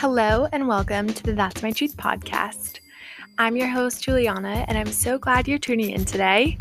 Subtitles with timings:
[0.00, 2.80] Hello, and welcome to the That's My Truth podcast.
[3.36, 6.56] I'm your host, Juliana, and I'm so glad you're tuning in today.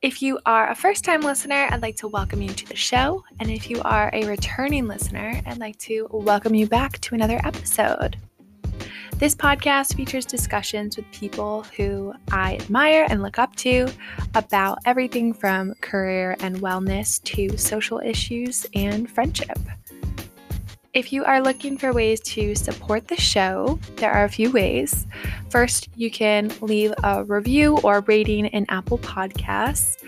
[0.00, 3.22] If you are a first time listener, I'd like to welcome you to the show.
[3.40, 7.42] And if you are a returning listener, I'd like to welcome you back to another
[7.44, 8.16] episode.
[9.16, 13.86] This podcast features discussions with people who I admire and look up to
[14.34, 19.58] about everything from career and wellness to social issues and friendship.
[20.96, 25.06] If you are looking for ways to support the show, there are a few ways.
[25.50, 30.02] First, you can leave a review or rating in Apple Podcasts.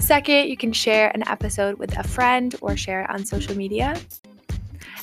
[0.00, 3.94] Second, you can share an episode with a friend or share it on social media.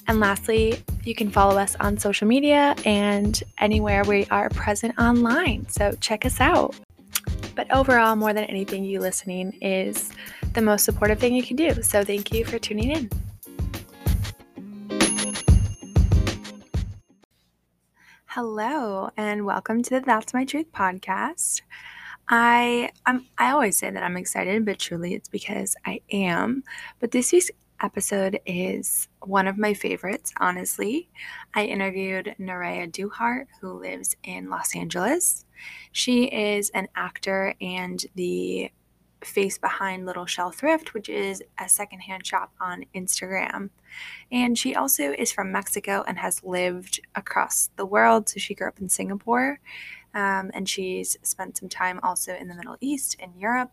[0.09, 5.65] And lastly, you can follow us on social media and anywhere we are present online.
[5.69, 6.75] So check us out.
[7.55, 10.11] But overall, more than anything, you listening is
[10.51, 11.81] the most supportive thing you can do.
[11.83, 13.09] So thank you for tuning in.
[18.33, 21.63] Hello, and welcome to the That's My Truth podcast.
[22.29, 26.63] I I'm, I always say that I'm excited, but truly it's because I am.
[27.01, 27.51] But this week's
[27.83, 31.09] episode is one of my favorites, honestly.
[31.55, 35.43] I interviewed Nerea Duhart, who lives in Los Angeles.
[35.91, 38.71] She is an actor and the
[39.23, 43.69] face behind Little Shell Thrift, which is a secondhand shop on Instagram.
[44.31, 48.29] And she also is from Mexico and has lived across the world.
[48.29, 49.59] So she grew up in Singapore
[50.13, 53.71] um, and she's spent some time also in the Middle East and Europe.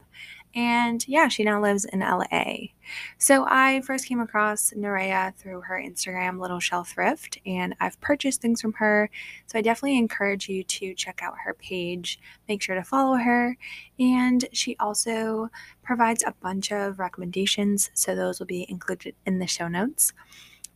[0.59, 2.73] And yeah, she now lives in LA.
[3.17, 8.41] So I first came across Nerea through her Instagram, Little Shell Thrift, and I've purchased
[8.41, 9.09] things from her.
[9.47, 12.19] So I definitely encourage you to check out her page.
[12.49, 13.57] Make sure to follow her.
[14.01, 15.49] And she also
[15.85, 17.93] provides a bunch of recommendations.
[17.95, 20.13] So those will be included in the show notes.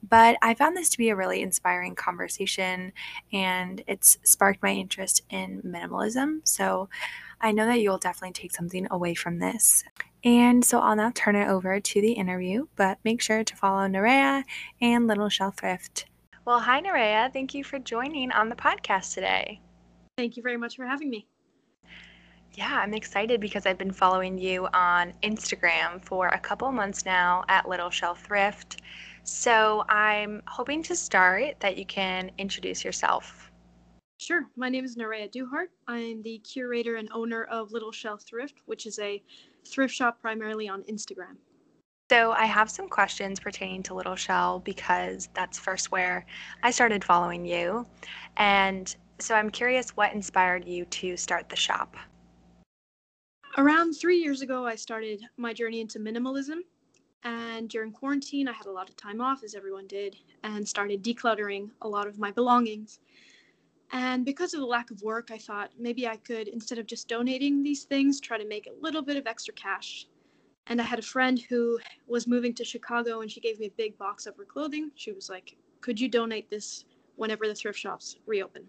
[0.08, 2.92] But I found this to be a really inspiring conversation
[3.32, 6.40] and it's sparked my interest in minimalism.
[6.44, 6.88] So
[7.40, 9.84] I know that you'll definitely take something away from this.
[10.24, 13.86] And so I'll now turn it over to the interview, but make sure to follow
[13.88, 14.44] Nerea
[14.80, 16.06] and Little Shell Thrift.
[16.44, 17.32] Well, hi, Nerea.
[17.32, 19.60] Thank you for joining on the podcast today.
[20.16, 21.26] Thank you very much for having me.
[22.54, 27.44] Yeah, I'm excited because I've been following you on Instagram for a couple months now
[27.48, 28.82] at Little Shell Thrift.
[29.24, 33.50] So I'm hoping to start that you can introduce yourself.
[34.18, 34.46] Sure.
[34.56, 35.70] My name is Nerea Duhart.
[35.88, 39.22] I'm the curator and owner of Little Shell Thrift, which is a
[39.66, 41.36] thrift shop primarily on Instagram.
[42.10, 46.26] So I have some questions pertaining to Little Shell because that's first where
[46.62, 47.86] I started following you.
[48.36, 51.96] And so I'm curious what inspired you to start the shop?
[53.56, 56.58] Around three years ago, I started my journey into minimalism.
[57.24, 61.02] And during quarantine, I had a lot of time off, as everyone did, and started
[61.02, 62.98] decluttering a lot of my belongings.
[63.92, 67.08] And because of the lack of work, I thought maybe I could, instead of just
[67.08, 70.06] donating these things, try to make a little bit of extra cash.
[70.66, 73.76] And I had a friend who was moving to Chicago and she gave me a
[73.76, 74.90] big box of her clothing.
[74.94, 78.64] She was like, Could you donate this whenever the thrift shops reopen?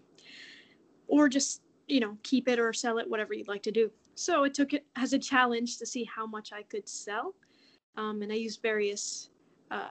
[1.08, 3.90] Or just, you know, keep it or sell it, whatever you'd like to do.
[4.16, 7.34] So I took it as a challenge to see how much I could sell
[7.96, 9.30] um, and I used various
[9.70, 9.88] uh,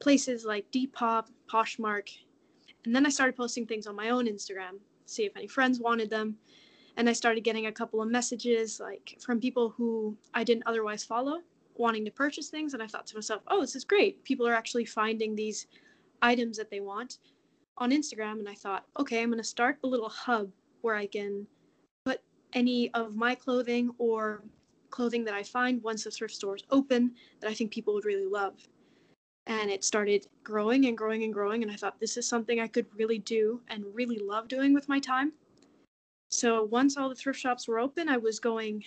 [0.00, 2.08] places like Depop, Poshmark,
[2.84, 6.10] and then I started posting things on my own Instagram, see if any friends wanted
[6.10, 6.36] them,
[6.96, 11.04] and I started getting a couple of messages like from people who I didn't otherwise
[11.04, 11.38] follow,
[11.76, 14.22] wanting to purchase things, and I thought to myself, oh, this is great.
[14.24, 15.66] People are actually finding these
[16.20, 17.18] items that they want
[17.78, 20.50] on Instagram, and I thought, okay, I'm going to start a little hub
[20.82, 21.46] where I can
[22.04, 22.20] put
[22.52, 24.42] any of my clothing or
[24.92, 28.26] clothing that I find once the thrift stores open that I think people would really
[28.26, 28.54] love.
[29.48, 31.64] And it started growing and growing and growing.
[31.64, 34.88] And I thought this is something I could really do and really love doing with
[34.88, 35.32] my time.
[36.30, 38.84] So once all the thrift shops were open, I was going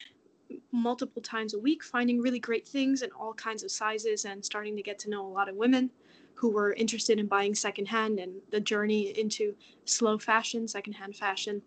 [0.72, 4.76] multiple times a week, finding really great things in all kinds of sizes and starting
[4.78, 5.90] to get to know a lot of women
[6.36, 11.62] who were interested in buying secondhand and the journey into slow fashion, secondhand fashion.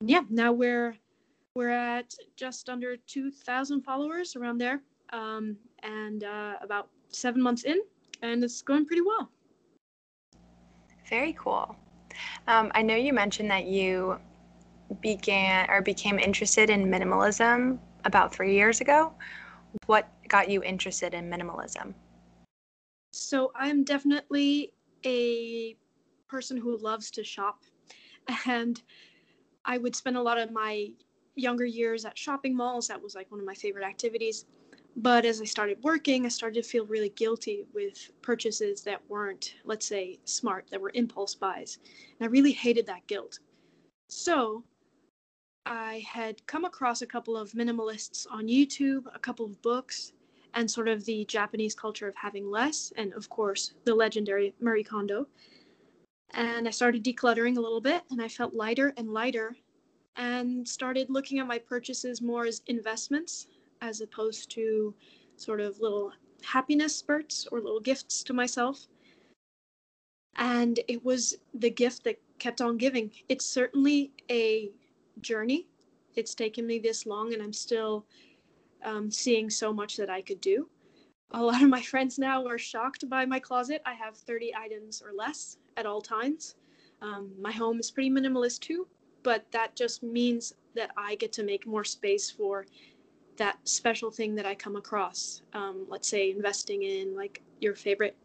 [0.00, 0.96] And yeah, now we're
[1.54, 4.80] we're at just under 2,000 followers around there,
[5.12, 7.80] um, and uh, about seven months in,
[8.22, 9.30] and it's going pretty well.
[11.08, 11.74] Very cool.
[12.46, 14.18] Um, I know you mentioned that you
[15.00, 19.12] began or became interested in minimalism about three years ago.
[19.86, 21.94] What got you interested in minimalism?
[23.12, 24.72] So, I'm definitely
[25.04, 25.76] a
[26.28, 27.64] person who loves to shop,
[28.46, 28.80] and
[29.64, 30.90] I would spend a lot of my
[31.40, 32.88] younger years at shopping malls.
[32.88, 34.46] That was like one of my favorite activities.
[34.96, 39.54] But as I started working, I started to feel really guilty with purchases that weren't,
[39.64, 41.78] let's say, smart, that were impulse buys.
[42.18, 43.38] And I really hated that guilt.
[44.08, 44.64] So
[45.66, 50.12] I had come across a couple of minimalists on YouTube, a couple of books,
[50.54, 54.82] and sort of the Japanese culture of having less, and of course, the legendary Marie
[54.82, 55.28] Kondo.
[56.32, 59.56] And I started decluttering a little bit, and I felt lighter and lighter,
[60.20, 63.46] and started looking at my purchases more as investments
[63.80, 64.94] as opposed to
[65.36, 66.12] sort of little
[66.42, 68.86] happiness spurts or little gifts to myself.
[70.36, 73.10] And it was the gift that kept on giving.
[73.30, 74.70] It's certainly a
[75.22, 75.66] journey.
[76.16, 78.04] It's taken me this long, and I'm still
[78.84, 80.68] um, seeing so much that I could do.
[81.30, 83.80] A lot of my friends now are shocked by my closet.
[83.86, 86.56] I have 30 items or less at all times.
[87.00, 88.86] Um, my home is pretty minimalist too,
[89.22, 92.66] but that just means that I get to make more space for
[93.36, 95.42] that special thing that I come across.
[95.54, 98.16] Um, let's say investing in like your favorite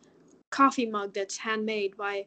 [0.50, 2.26] coffee mug that's handmade by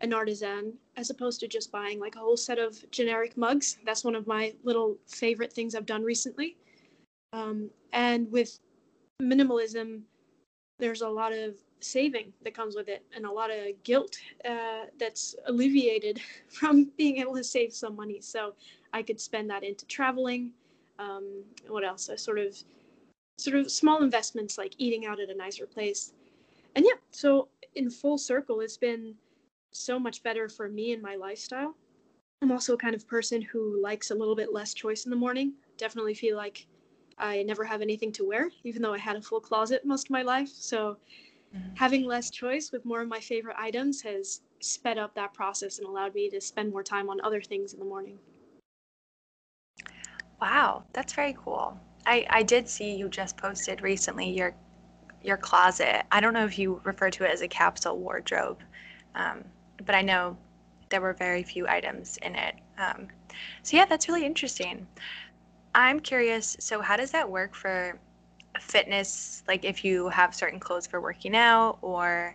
[0.00, 3.78] an artisan as opposed to just buying like a whole set of generic mugs.
[3.84, 6.56] That's one of my little favorite things I've done recently.
[7.32, 8.58] Um, and with
[9.22, 10.02] minimalism,
[10.78, 14.16] there's a lot of saving that comes with it and a lot of guilt
[14.48, 18.20] uh, that's alleviated from being able to save some money.
[18.20, 18.54] So
[18.92, 20.52] I could spend that into traveling.
[20.98, 22.08] Um, what else?
[22.08, 22.56] A sort of
[23.38, 26.12] sort of small investments like eating out at a nicer place.
[26.74, 29.14] And yeah, so in full circle, it's been
[29.72, 31.74] so much better for me and my lifestyle.
[32.42, 35.16] I'm also a kind of person who likes a little bit less choice in the
[35.16, 35.54] morning.
[35.78, 36.66] Definitely feel like
[37.18, 40.10] I never have anything to wear, even though I had a full closet most of
[40.10, 40.48] my life.
[40.48, 40.98] So
[41.54, 41.74] mm-hmm.
[41.74, 45.86] having less choice with more of my favorite items has sped up that process and
[45.86, 48.18] allowed me to spend more time on other things in the morning.
[50.40, 51.78] Wow, that's very cool.
[52.04, 54.54] I, I did see you just posted recently your
[55.22, 56.04] your closet.
[56.12, 58.60] I don't know if you refer to it as a capsule wardrobe,
[59.16, 59.42] um,
[59.84, 60.36] but I know
[60.88, 62.54] there were very few items in it.
[62.78, 63.08] Um,
[63.62, 64.86] so yeah, that's really interesting.
[65.76, 66.56] I'm curious.
[66.58, 68.00] So how does that work for
[68.58, 69.42] fitness?
[69.46, 72.34] Like if you have certain clothes for working out, or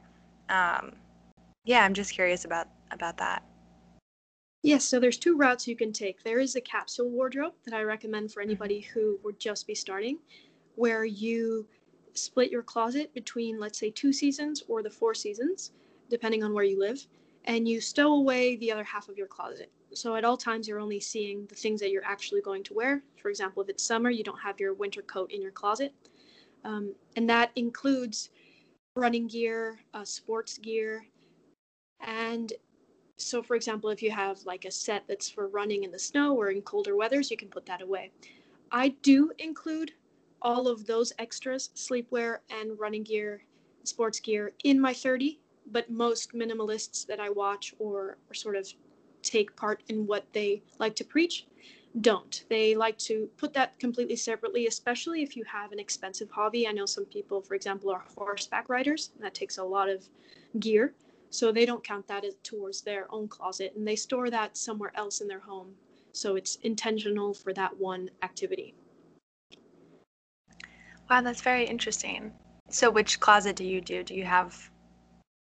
[0.49, 0.93] um,
[1.65, 3.43] yeah, I'm just curious about about that.
[4.61, 6.23] Yes, so there's two routes you can take.
[6.23, 8.99] There is a capsule wardrobe that I recommend for anybody mm-hmm.
[8.99, 10.19] who would just be starting,
[10.75, 11.67] where you
[12.13, 15.71] split your closet between, let's say, two seasons or the four seasons,
[16.11, 17.07] depending on where you live,
[17.45, 19.71] and you stow away the other half of your closet.
[19.93, 23.03] So at all times, you're only seeing the things that you're actually going to wear.
[23.21, 25.93] For example, if it's summer, you don't have your winter coat in your closet.
[26.63, 28.29] Um, and that includes
[28.95, 31.05] running gear, uh, sports gear,
[32.01, 32.51] and
[33.17, 36.35] so, for example, if you have like a set that's for running in the snow
[36.35, 38.11] or in colder weathers, you can put that away.
[38.71, 39.91] I do include
[40.41, 43.43] all of those extras, sleepwear and running gear,
[43.83, 45.39] sports gear, in my 30,
[45.71, 48.67] but most minimalists that I watch or, or sort of
[49.21, 51.45] take part in what they like to preach
[51.99, 52.45] don't.
[52.49, 56.65] They like to put that completely separately, especially if you have an expensive hobby.
[56.67, 60.07] I know some people, for example, are horseback riders, and that takes a lot of
[60.59, 60.93] gear.
[61.29, 64.91] So they don't count that as towards their own closet and they store that somewhere
[64.95, 65.75] else in their home.
[66.11, 68.73] So it's intentional for that one activity.
[71.09, 72.33] Wow, that's very interesting.
[72.69, 74.03] So which closet do you do?
[74.03, 74.69] Do you have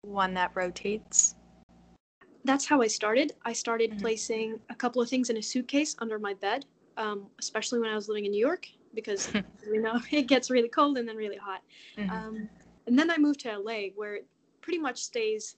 [0.02, 1.36] one that rotates?
[2.50, 3.34] That's how I started.
[3.46, 4.00] I started mm-hmm.
[4.00, 6.66] placing a couple of things in a suitcase under my bed,
[6.98, 9.32] um, especially when I was living in New York, because
[9.72, 11.62] we know it gets really cold and then really hot.
[11.96, 12.10] Mm-hmm.
[12.10, 12.50] Um,
[12.88, 14.28] and then I moved to LA, where it
[14.62, 15.58] pretty much stays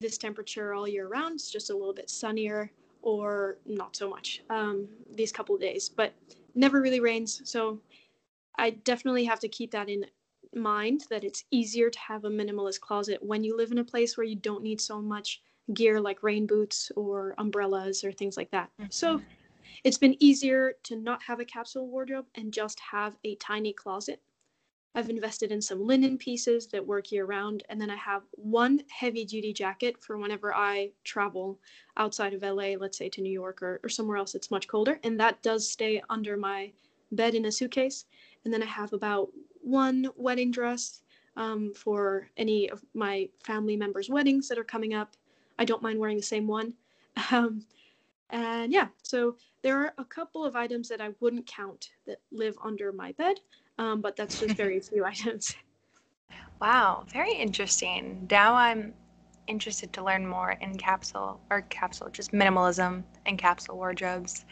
[0.00, 1.34] this temperature all year round.
[1.34, 2.70] It's just a little bit sunnier
[3.02, 6.14] or not so much um, these couple of days, but
[6.54, 7.42] never really rains.
[7.44, 7.80] So
[8.56, 10.04] I definitely have to keep that in
[10.54, 14.16] mind that it's easier to have a minimalist closet when you live in a place
[14.16, 15.42] where you don't need so much
[15.72, 18.70] gear like rain boots or umbrellas or things like that.
[18.80, 18.90] Mm-hmm.
[18.90, 19.20] So
[19.82, 24.20] it's been easier to not have a capsule wardrobe and just have a tiny closet
[24.94, 27.64] I've invested in some linen pieces that work year round.
[27.68, 31.58] And then I have one heavy duty jacket for whenever I travel
[31.96, 35.00] outside of LA, let's say to New York or, or somewhere else that's much colder.
[35.02, 36.70] And that does stay under my
[37.10, 38.04] bed in a suitcase.
[38.44, 39.30] And then I have about
[39.60, 41.02] one wedding dress
[41.36, 45.16] um, for any of my family members' weddings that are coming up.
[45.58, 46.74] I don't mind wearing the same one.
[47.30, 47.64] Um,
[48.30, 52.56] and yeah, so there are a couple of items that I wouldn't count that live
[52.64, 53.38] under my bed
[53.78, 55.54] um, but that's just very few items.
[56.60, 58.26] Wow, very interesting.
[58.30, 58.94] Now I'm
[59.46, 64.44] interested to learn more in capsule or capsule, just minimalism and capsule wardrobes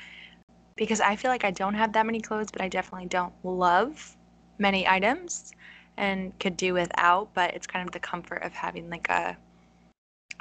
[0.77, 4.17] because I feel like I don't have that many clothes, but I definitely don't love
[4.59, 5.53] many items
[5.97, 9.37] and could do without, but it's kind of the comfort of having like a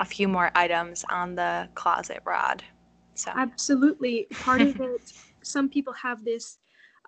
[0.02, 2.64] a few more items on the closet rod.
[3.14, 5.14] So absolutely, part of it.
[5.44, 6.58] Some people have this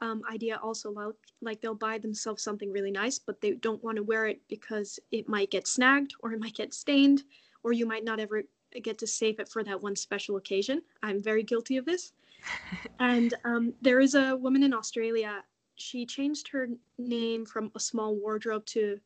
[0.01, 3.97] um, idea also like like they'll buy themselves something really nice, but they don't want
[3.97, 7.23] to wear it because it might get snagged or it might get stained,
[7.63, 8.43] or you might not ever
[8.81, 10.81] get to save it for that one special occasion.
[11.01, 12.13] I'm very guilty of this.
[12.99, 15.43] and um, there is a woman in Australia.
[15.75, 16.69] She changed her
[16.99, 18.99] name from a small wardrobe to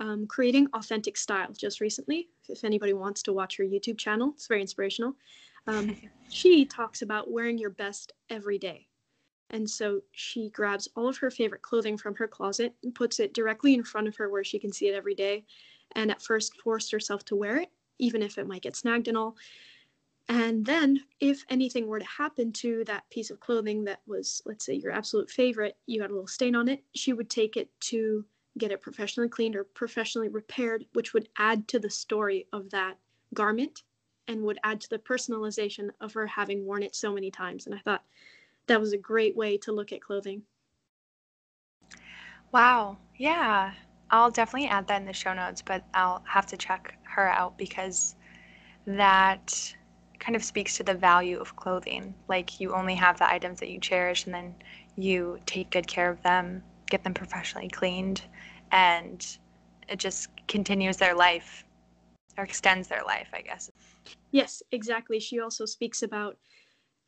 [0.00, 2.28] um, creating authentic style just recently.
[2.48, 5.14] If anybody wants to watch her YouTube channel, it's very inspirational.
[5.66, 5.96] Um,
[6.28, 8.88] she talks about wearing your best every day.
[9.50, 13.34] And so she grabs all of her favorite clothing from her closet and puts it
[13.34, 15.44] directly in front of her where she can see it every day.
[15.94, 17.68] And at first forced herself to wear it,
[17.98, 19.36] even if it might get snagged and all.
[20.28, 24.64] And then, if anything were to happen to that piece of clothing that was, let's
[24.64, 27.68] say, your absolute favorite, you had a little stain on it, she would take it
[27.80, 28.24] to
[28.58, 32.98] get it professionally cleaned or professionally repaired, which would add to the story of that
[33.34, 33.82] garment
[34.28, 37.66] and would add to the personalization of her having worn it so many times.
[37.66, 38.04] And I thought
[38.66, 40.42] that was a great way to look at clothing.
[42.52, 42.98] Wow.
[43.16, 43.72] Yeah.
[44.10, 47.56] I'll definitely add that in the show notes, but I'll have to check her out
[47.56, 48.14] because
[48.86, 49.74] that
[50.18, 52.14] kind of speaks to the value of clothing.
[52.28, 54.54] Like you only have the items that you cherish and then
[54.96, 58.22] you take good care of them, get them professionally cleaned,
[58.70, 59.38] and
[59.88, 61.64] it just continues their life
[62.36, 63.70] or extends their life, I guess.
[64.30, 65.18] Yes, exactly.
[65.18, 66.36] She also speaks about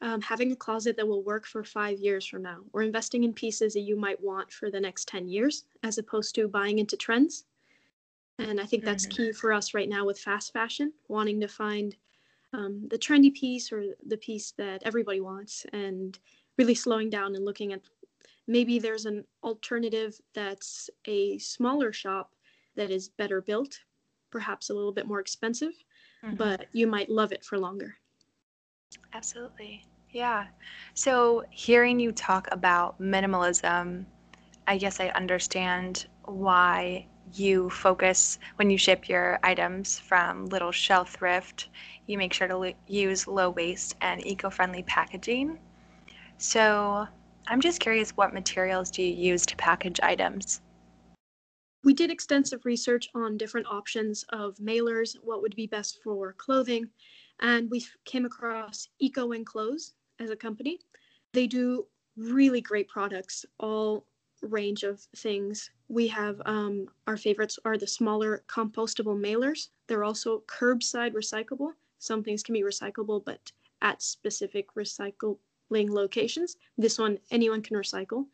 [0.00, 3.32] um, having a closet that will work for five years from now, or investing in
[3.34, 6.96] pieces that you might want for the next 10 years, as opposed to buying into
[6.96, 7.44] trends.
[8.38, 9.24] And I think that's mm-hmm.
[9.24, 11.94] key for us right now with fast fashion, wanting to find
[12.54, 16.18] um, the trendy piece or the piece that everybody wants and
[16.58, 17.80] really slowing down and looking at
[18.46, 22.34] maybe there's an alternative that's a smaller shop
[22.76, 23.78] that is better built,
[24.30, 25.72] perhaps a little bit more expensive,
[26.24, 26.36] mm-hmm.
[26.36, 27.96] but you might love it for longer.
[29.12, 29.86] Absolutely.
[30.10, 30.46] Yeah.
[30.94, 34.04] So hearing you talk about minimalism,
[34.66, 41.06] I guess I understand why you focus when you ship your items from Little Shell
[41.06, 41.68] Thrift,
[42.06, 45.58] you make sure to use low waste and eco friendly packaging.
[46.38, 47.08] So,
[47.46, 50.62] I'm just curious what materials do you use to package items?
[51.84, 56.88] We did extensive research on different options of mailers, what would be best for clothing,
[57.40, 60.78] and we came across EcoEnclose as a company.
[61.34, 61.86] They do
[62.16, 64.06] really great products, all
[64.40, 65.70] range of things.
[65.88, 69.68] We have um, our favorites are the smaller compostable mailers.
[69.86, 71.72] They're also curbside recyclable.
[71.98, 74.74] Some things can be recyclable, but at specific
[75.72, 76.56] recycling locations.
[76.78, 78.26] This one, anyone can recycle.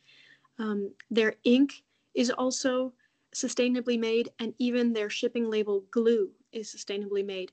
[0.58, 1.72] Um, their ink
[2.14, 2.92] is also
[3.34, 7.52] sustainably made, and even their shipping label glue is sustainably made.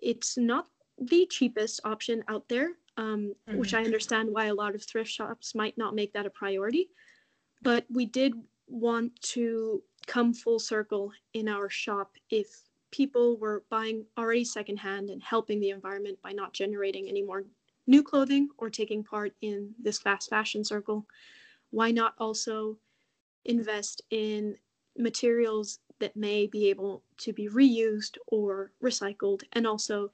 [0.00, 0.66] It's not
[0.98, 3.58] the cheapest option out there, um, mm-hmm.
[3.58, 6.88] which I understand why a lot of thrift shops might not make that a priority
[7.62, 8.34] but we did
[8.68, 12.48] want to come full circle in our shop if
[12.90, 17.44] people were buying already secondhand and helping the environment by not generating any more
[17.86, 21.06] new clothing or taking part in this fast fashion circle?
[21.70, 22.78] Why not also
[23.44, 24.56] invest in
[24.96, 29.42] materials that may be able to be reused or recycled?
[29.52, 30.10] And also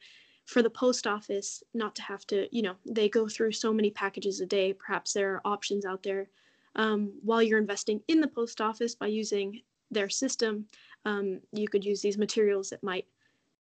[0.49, 3.91] for the post office not to have to you know they go through so many
[3.91, 4.73] packages a day.
[4.73, 6.29] Perhaps there are options out there.
[6.75, 9.61] Um, while you're investing in the post office by using
[9.91, 10.67] their system,
[11.05, 13.07] um, you could use these materials that might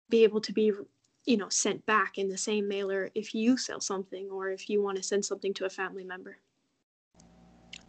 [0.08, 0.72] be able to be
[1.26, 4.82] you know sent back in the same mailer if you sell something or if you
[4.82, 6.38] want to send something to a family member.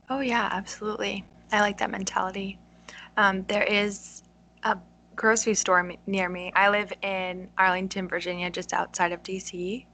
[0.10, 1.26] Oh yeah absolutely.
[1.52, 2.60] I like that mentality.
[3.18, 4.24] Um, there is
[4.64, 4.78] a
[5.16, 6.52] grocery store near me.
[6.56, 9.86] I live in arlington virginia just outside of dc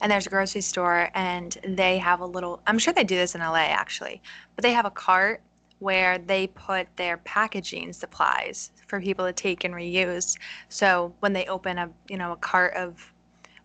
[0.00, 3.34] and there's a grocery store and they have a little i'm sure they do this
[3.34, 4.20] in la actually
[4.54, 5.42] but they have a cart
[5.78, 10.36] where they put their packaging supplies for people to take and reuse.
[10.68, 13.12] So when they open a you know a cart of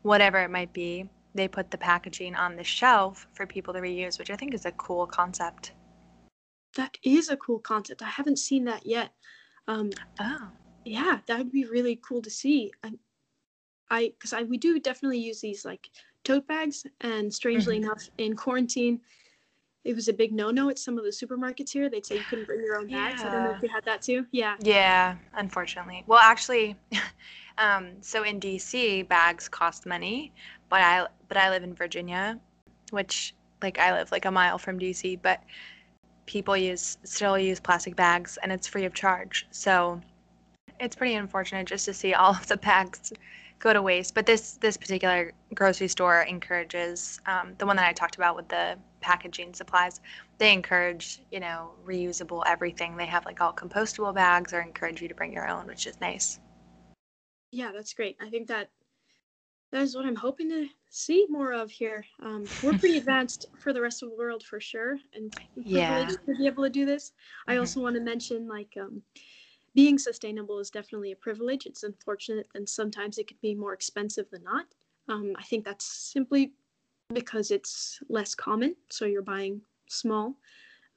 [0.04, 4.20] whatever it might be they put the packaging on the shelf for people to reuse
[4.20, 5.72] which i think is a cool concept.
[6.76, 8.02] That is a cool concept.
[8.02, 9.12] I haven't seen that yet.
[9.68, 10.50] Um, oh.
[10.86, 12.72] yeah that would be really cool to see.
[13.90, 15.88] I because I, we do definitely use these like
[16.24, 16.86] tote bags.
[17.02, 17.86] And strangely mm-hmm.
[17.86, 19.02] enough, in quarantine,
[19.84, 21.90] it was a big no-no at some of the supermarkets here.
[21.90, 23.22] They'd say you couldn't bring your own bags.
[23.22, 23.28] Yeah.
[23.28, 24.26] I don't know if you had that too.
[24.32, 24.56] Yeah.
[24.62, 26.04] Yeah, unfortunately.
[26.08, 26.76] Well, actually,
[27.58, 30.32] um, so in DC, bags cost money,
[30.70, 32.40] but I but I live in Virginia,
[32.92, 35.44] which like I live like a mile from DC, but
[36.26, 39.48] people use still use plastic bags and it's free of charge.
[39.52, 40.00] So
[40.80, 43.12] it's pretty unfortunate just to see all of the bags
[43.64, 44.14] go to waste.
[44.14, 48.50] But this this particular grocery store encourages um, the one that I talked about with
[48.50, 50.02] the packaging supplies.
[50.38, 52.98] They encourage you know reusable everything.
[52.98, 56.00] They have like all compostable bags or encourage you to bring your own, which is
[56.02, 56.40] nice.
[57.52, 58.18] Yeah, that's great.
[58.22, 58.70] I think that
[59.72, 62.04] that is what I'm hoping to see more of here.
[62.22, 66.36] Um, we're pretty advanced for the rest of the world for sure, and yeah, to
[66.38, 67.12] be able to do this.
[67.12, 67.52] Mm-hmm.
[67.52, 69.02] I also want to mention like um,
[69.76, 71.66] being sustainable is definitely a privilege.
[71.66, 74.66] It's unfortunate, and sometimes it could be more expensive than not.
[75.10, 76.54] Um, I think that's simply
[77.14, 80.36] because it's less common, so you're buying small.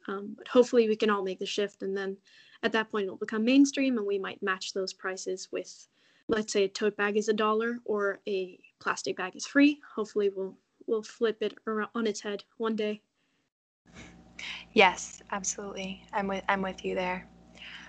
[0.08, 2.16] Um, but hopefully, we can all make the shift, and then
[2.62, 5.88] at that point, it'll become mainstream, and we might match those prices with,
[6.28, 9.80] let's say, a tote bag is a dollar or a plastic bag is free.
[9.94, 10.56] Hopefully, we'll
[10.86, 13.00] we'll flip it on its head one day.
[14.74, 16.02] Yes, absolutely.
[16.12, 17.26] I'm with I'm with you there.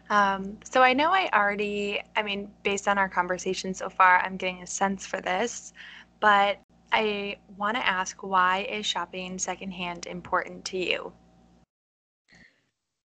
[0.09, 4.37] Um, so I know I already, I mean, based on our conversation so far, I'm
[4.37, 5.73] getting a sense for this,
[6.19, 6.59] but
[6.91, 11.11] I want to ask why is shopping secondhand important to you?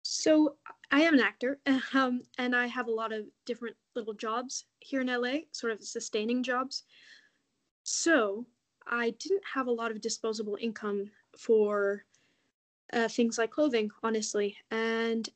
[0.01, 0.56] So
[0.89, 1.60] I am an actor,
[1.94, 5.84] um, and I have a lot of different little jobs here in LA, sort of
[5.84, 6.84] sustaining jobs.
[7.84, 8.46] So
[8.88, 12.06] I didn't have a lot of disposable income for
[12.94, 14.58] uh, things like clothing, honestly.
[14.72, 15.30] And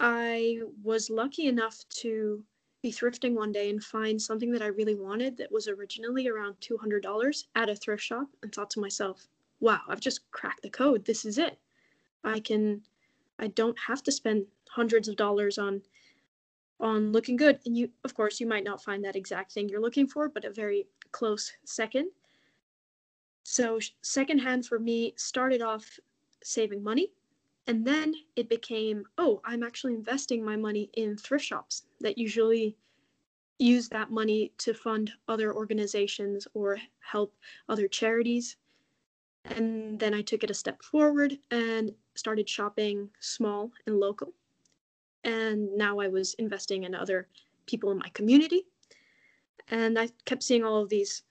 [0.00, 2.44] I was lucky enough to
[2.82, 6.56] be thrifting one day and find something that I really wanted that was originally around
[6.60, 9.28] $200 at a thrift shop and thought to myself,
[9.60, 11.04] wow, I've just cracked the code.
[11.04, 11.58] This is it.
[12.24, 12.82] I can,
[13.38, 15.82] I don't have to spend hundreds of dollars on
[16.80, 19.80] on looking good and you of course you might not find that exact thing you're
[19.80, 22.08] looking for but a very close second
[23.44, 26.00] so secondhand for me started off
[26.42, 27.12] saving money
[27.66, 32.76] and then it became, oh, I'm actually investing my money in thrift shops that usually
[33.58, 37.34] use that money to fund other organizations or help
[37.68, 38.56] other charities.
[39.44, 44.32] And then I took it a step forward and started shopping small and local.
[45.22, 47.28] And now I was investing in other
[47.66, 48.66] people in my community.
[49.68, 51.22] And I kept seeing all of these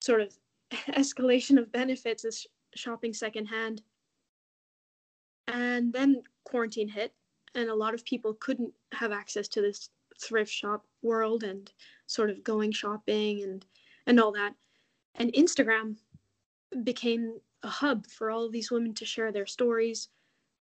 [0.00, 0.34] sort of
[0.72, 3.82] escalation of benefits as shopping secondhand
[5.48, 7.12] and then quarantine hit,
[7.54, 11.72] and a lot of people couldn't have access to this thrift shop world and
[12.06, 13.66] sort of going shopping and
[14.06, 14.54] and all that.
[15.16, 15.96] And Instagram
[16.82, 20.08] became a hub for all of these women to share their stories,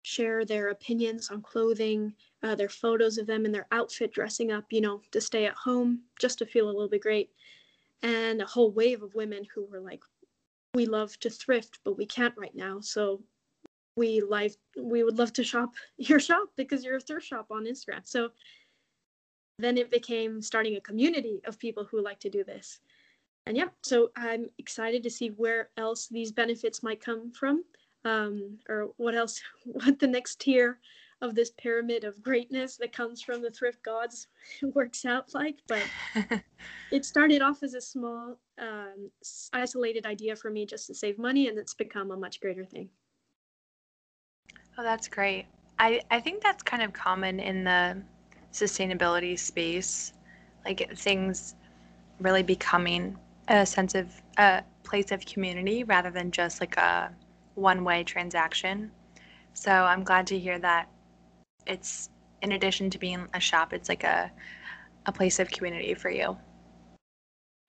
[0.04, 2.14] share their opinions on clothing,
[2.44, 5.56] uh, their photos of them in their outfit, dressing up, you know, to stay at
[5.56, 7.32] home, just to feel a little bit great.
[8.04, 10.02] And a whole wave of women who were like,
[10.74, 12.80] we love to thrift, but we can't right now.
[12.82, 13.22] So
[13.96, 17.66] we like we would love to shop your shop because you're a thrift shop on
[17.66, 18.02] Instagram.
[18.06, 18.30] So
[19.60, 22.80] then it became starting a community of people who like to do this.
[23.46, 27.64] And yeah, so I'm excited to see where else these benefits might come from,
[28.06, 30.80] um, or what else, what the next tier
[31.22, 34.28] of this pyramid of greatness that comes from the thrift gods
[34.74, 35.58] works out like.
[35.68, 35.84] But
[36.92, 39.12] it started off as a small, um,
[39.54, 42.90] isolated idea for me just to save money, and it's become a much greater thing.
[44.82, 45.46] Oh, that's great.
[45.78, 48.02] I, I think that's kind of common in the
[48.52, 50.12] sustainability space,
[50.66, 51.54] like things
[52.20, 53.16] really becoming
[53.48, 57.12] a sense of a place of community rather than just like a
[57.54, 58.90] one way transaction.
[59.54, 60.90] So I'm glad to hear that
[61.68, 62.10] it's
[62.42, 64.32] in addition to being a shop, it's like a
[65.06, 66.36] a place of community for you.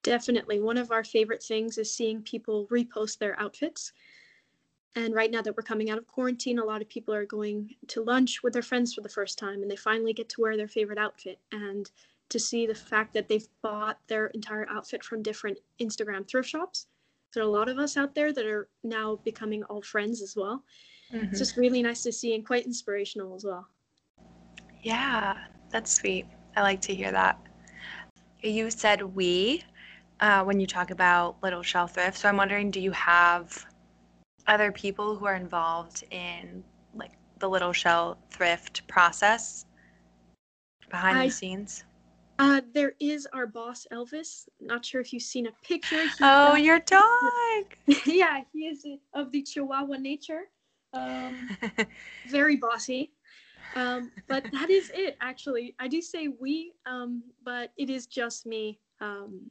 [0.01, 0.59] Definitely.
[0.59, 3.93] One of our favorite things is seeing people repost their outfits
[4.95, 7.75] and right now that we're coming out of quarantine, a lot of people are going
[7.87, 10.55] to lunch with their friends for the first time and they finally get to wear
[10.55, 11.39] their favorite outfit.
[11.51, 11.89] And
[12.29, 16.87] to see the fact that they've bought their entire outfit from different Instagram thrift shops.
[17.33, 20.35] There are a lot of us out there that are now becoming all friends as
[20.35, 20.63] well.
[21.13, 21.25] Mm-hmm.
[21.25, 23.67] It's just really nice to see and quite inspirational as well.
[24.81, 25.37] Yeah,
[25.69, 26.25] that's sweet.
[26.55, 27.39] I like to hear that.
[28.41, 29.63] You said we
[30.19, 32.17] uh, when you talk about Little Shell Thrift.
[32.17, 33.65] So I'm wondering, do you have
[34.47, 39.65] other people who are involved in like the little shell thrift process
[40.89, 41.83] behind I, the scenes?
[42.39, 44.47] Uh, there is our boss Elvis.
[44.59, 46.01] Not sure if you've seen a picture.
[46.01, 48.01] He, oh, your dog!
[48.05, 50.43] yeah, he is of the Chihuahua nature.
[50.93, 51.49] Um,
[52.27, 53.11] very bossy.
[53.75, 55.75] Um, but that is it, actually.
[55.79, 59.41] I do say we, um, but it is just me um,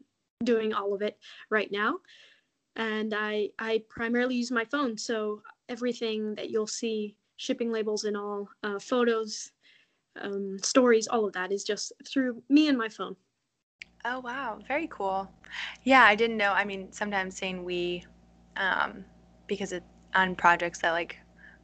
[0.44, 1.18] doing all of it
[1.50, 1.96] right now
[2.76, 4.96] and I I primarily use my phone.
[4.98, 9.52] So everything that you'll see shipping labels and all, uh, photos,
[10.20, 13.16] um, stories, all of that is just through me and my phone.
[14.04, 15.30] Oh wow, very cool.
[15.84, 16.52] Yeah, I didn't know.
[16.52, 18.04] I mean, sometimes saying we,
[18.56, 19.04] um,
[19.46, 21.18] because it on projects that like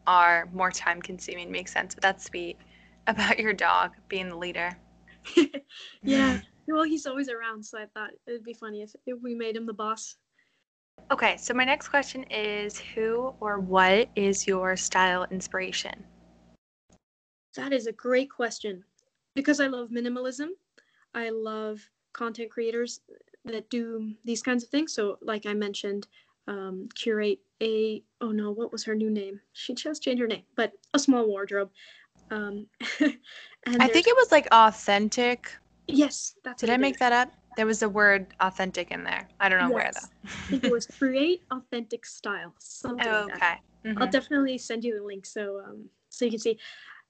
[0.07, 1.95] are more time consuming makes sense.
[1.95, 2.59] But that's sweet
[3.07, 4.77] about your dog being the leader.
[6.05, 6.39] yeah.
[6.71, 9.65] Well, he's always around, so I thought it'd be funny if, if we made him
[9.65, 10.17] the boss.
[11.11, 16.05] Okay, so my next question is who or what is your style inspiration?
[17.57, 18.85] That is a great question.
[19.35, 20.49] Because I love minimalism,
[21.15, 21.81] I love
[22.13, 23.01] content creators
[23.45, 24.93] that do these kinds of things.
[24.93, 26.09] So, like I mentioned,
[26.47, 29.41] um, curate a oh no, what was her new name?
[29.53, 31.71] She just changed her name, but a small wardrobe.
[32.31, 32.67] Um,
[33.01, 35.57] I think it was like authentic.
[35.87, 36.61] Yes, that's.
[36.61, 37.33] Did I make that up?
[37.59, 39.29] There was a word authentic in there.
[39.41, 39.75] I don't know yes.
[39.75, 40.31] where though.
[40.31, 42.55] I think it was create authentic style.
[42.61, 43.55] Something oh, like okay.
[43.85, 44.01] Mm-hmm.
[44.01, 46.57] I'll definitely send you the link so um so you can see.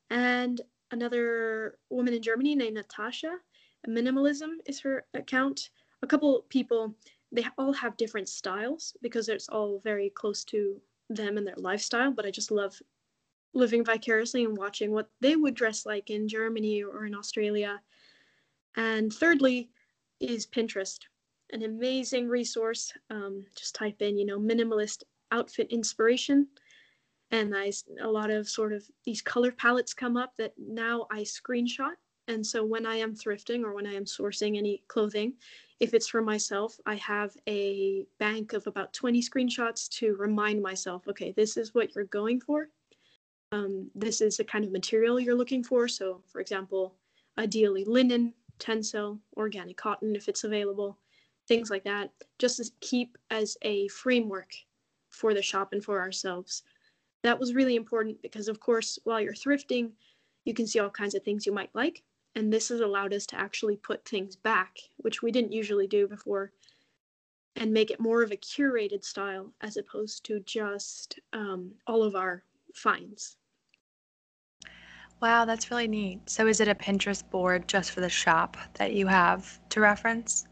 [0.08, 3.36] And another woman in Germany named Natasha,
[3.86, 5.68] minimalism is her account.
[6.02, 6.94] A couple people
[7.30, 10.80] they all have different styles because it's all very close to
[11.10, 12.80] them and their lifestyle but i just love
[13.52, 17.80] living vicariously and watching what they would dress like in germany or in australia
[18.76, 19.68] and thirdly
[20.20, 21.00] is pinterest
[21.52, 25.02] an amazing resource um, just type in you know minimalist
[25.32, 26.46] outfit inspiration
[27.30, 31.20] and i a lot of sort of these color palettes come up that now i
[31.20, 31.94] screenshot
[32.28, 35.34] and so when i am thrifting or when i am sourcing any clothing
[35.80, 41.06] if it's for myself, I have a bank of about 20 screenshots to remind myself,
[41.08, 42.68] okay, this is what you're going for.
[43.52, 45.86] Um, this is the kind of material you're looking for.
[45.88, 46.96] So, for example,
[47.38, 50.98] ideally linen, tencel, organic cotton if it's available,
[51.46, 54.52] things like that, just to keep as a framework
[55.10, 56.62] for the shop and for ourselves.
[57.22, 59.92] That was really important because, of course, while you're thrifting,
[60.44, 62.02] you can see all kinds of things you might like
[62.34, 66.06] and this has allowed us to actually put things back which we didn't usually do
[66.06, 66.52] before
[67.56, 72.14] and make it more of a curated style as opposed to just um, all of
[72.14, 72.44] our
[72.74, 73.36] finds
[75.20, 78.92] wow that's really neat so is it a pinterest board just for the shop that
[78.92, 80.46] you have to reference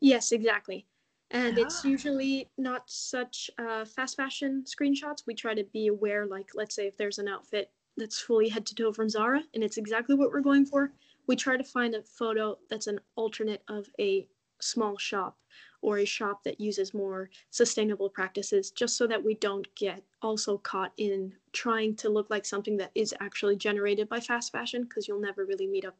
[0.00, 0.86] yes exactly
[1.30, 1.62] and oh.
[1.62, 1.88] it's ah.
[1.88, 6.86] usually not such uh, fast fashion screenshots we try to be aware like let's say
[6.86, 10.30] if there's an outfit that's fully head to toe from Zara, and it's exactly what
[10.30, 10.92] we're going for.
[11.26, 14.28] We try to find a photo that's an alternate of a
[14.60, 15.36] small shop
[15.82, 20.58] or a shop that uses more sustainable practices, just so that we don't get also
[20.58, 25.06] caught in trying to look like something that is actually generated by fast fashion, because
[25.06, 25.96] you'll never really meet up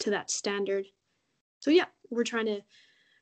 [0.00, 0.84] to that standard.
[1.60, 2.60] So yeah, we're trying to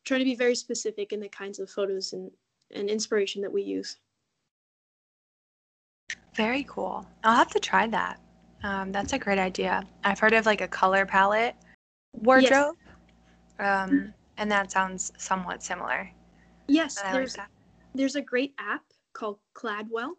[0.04, 2.30] trying to be very specific in the kinds of photos and,
[2.74, 3.98] and inspiration that we use.
[6.34, 7.06] Very cool.
[7.22, 8.18] I'll have to try that.
[8.62, 9.86] Um, that's a great idea.
[10.04, 11.54] I've heard of like a color palette
[12.14, 12.76] wardrobe,
[13.58, 13.90] yes.
[13.90, 16.11] um, and that sounds somewhat similar.
[16.66, 17.46] Yes, there's like
[17.94, 20.12] there's a great app called Cladwell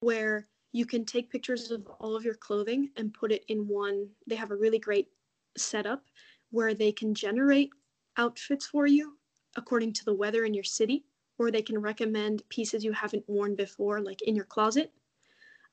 [0.00, 4.08] where you can take pictures of all of your clothing and put it in one.
[4.28, 5.08] They have a really great
[5.56, 6.04] setup
[6.50, 7.70] where they can generate
[8.16, 9.16] outfits for you
[9.56, 11.04] according to the weather in your city,
[11.38, 14.92] or they can recommend pieces you haven't worn before, like in your closet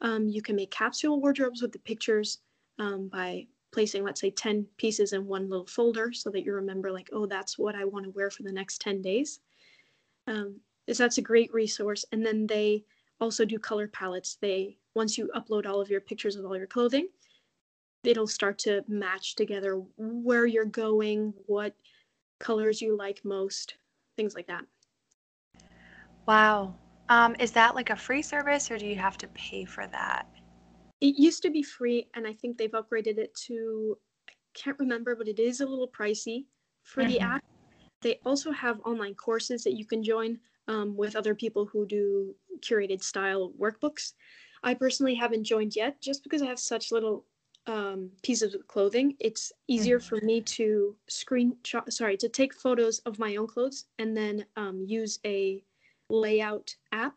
[0.02, 2.40] um, you can make capsule wardrobes with the pictures
[2.80, 6.94] um, by placing, let's say, 10 pieces in one little folder so that you remember,
[6.94, 9.42] like, oh, that's what I want to wear for the next 10 days.
[10.28, 12.06] Um, is that's a great resource.
[12.14, 12.86] And then they
[13.20, 14.38] also do color palettes.
[14.40, 17.10] They once you upload all of your pictures of all your clothing,
[18.06, 21.76] it'll start to match together where you're going, what
[22.40, 23.76] colors you like most,
[24.16, 24.64] things like that.
[26.26, 26.76] Wow,
[27.10, 30.28] um, is that like a free service or do you have to pay for that?
[31.02, 33.98] It used to be free, and I think they've upgraded it to,
[34.30, 36.46] I can't remember, but it is a little pricey
[36.84, 37.12] for mm-hmm.
[37.12, 37.44] the app.
[38.02, 42.36] They also have online courses that you can join um, with other people who do
[42.60, 44.14] curated style workbooks.
[44.64, 47.26] I personally haven't joined yet just because I have such little
[47.68, 49.16] um, pieces of clothing.
[49.20, 54.16] It's easier for me to screenshot, sorry, to take photos of my own clothes and
[54.16, 55.64] then um, use a
[56.10, 57.16] layout app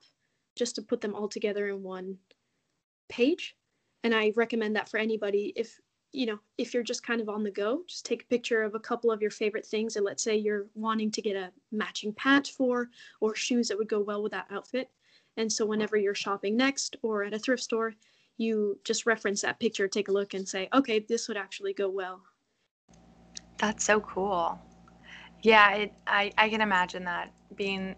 [0.56, 2.16] just to put them all together in one
[3.08, 3.56] page.
[4.04, 5.78] And I recommend that for anybody if
[6.12, 8.74] you know, if you're just kind of on the go, just take a picture of
[8.74, 12.14] a couple of your favorite things and let's say you're wanting to get a matching
[12.14, 12.88] pant for
[13.20, 14.90] or shoes that would go well with that outfit.
[15.36, 17.94] And so whenever you're shopping next or at a thrift store,
[18.38, 21.88] you just reference that picture, take a look and say, okay, this would actually go
[21.88, 22.22] well.
[23.58, 24.58] That's so cool.
[25.42, 27.96] Yeah, it, I, I can imagine that being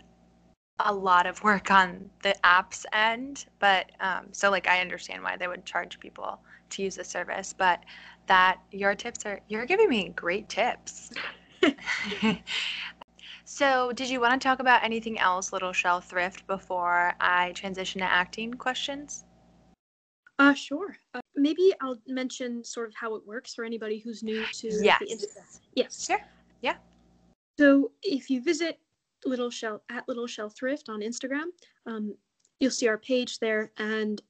[0.87, 5.37] a lot of work on the app's end, but um, so like I understand why
[5.37, 6.41] they would charge people
[6.71, 7.85] to use the service, but
[8.27, 11.11] that your tips are you're giving me great tips.
[13.45, 18.01] so, did you want to talk about anything else, Little Shell Thrift, before I transition
[18.01, 19.25] to acting questions?
[20.39, 20.97] Uh, sure.
[21.13, 24.99] Uh, maybe I'll mention sort of how it works for anybody who's new to yes.
[25.01, 25.43] the industry.
[25.75, 26.07] Yes.
[26.07, 26.21] Sure.
[26.63, 26.77] Yeah.
[27.59, 28.79] So if you visit
[29.25, 31.47] Little Shell at Little Shell Thrift on Instagram,
[31.87, 32.15] um,
[32.59, 34.21] you'll see our page there, and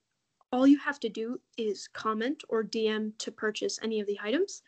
[0.53, 4.63] all you have to do is comment or DM to purchase any of the items.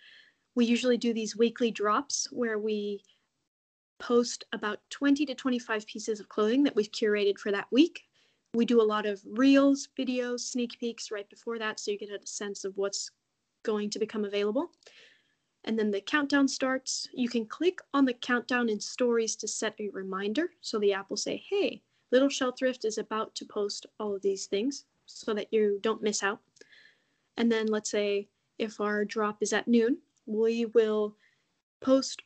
[0.54, 3.02] We usually do these weekly drops where we
[3.98, 8.02] post about 20 to 25 pieces of clothing that we've curated for that week
[8.54, 12.10] we do a lot of reels, videos, sneak peeks right before that so you get
[12.10, 13.10] a sense of what's
[13.62, 14.70] going to become available.
[15.64, 17.08] And then the countdown starts.
[17.12, 20.50] You can click on the countdown in stories to set a reminder.
[20.60, 24.22] So the app will say, hey, Little Shell Thrift is about to post all of
[24.22, 26.40] these things so that you don't miss out.
[27.36, 31.16] And then let's say if our drop is at noon, we will
[31.80, 32.22] post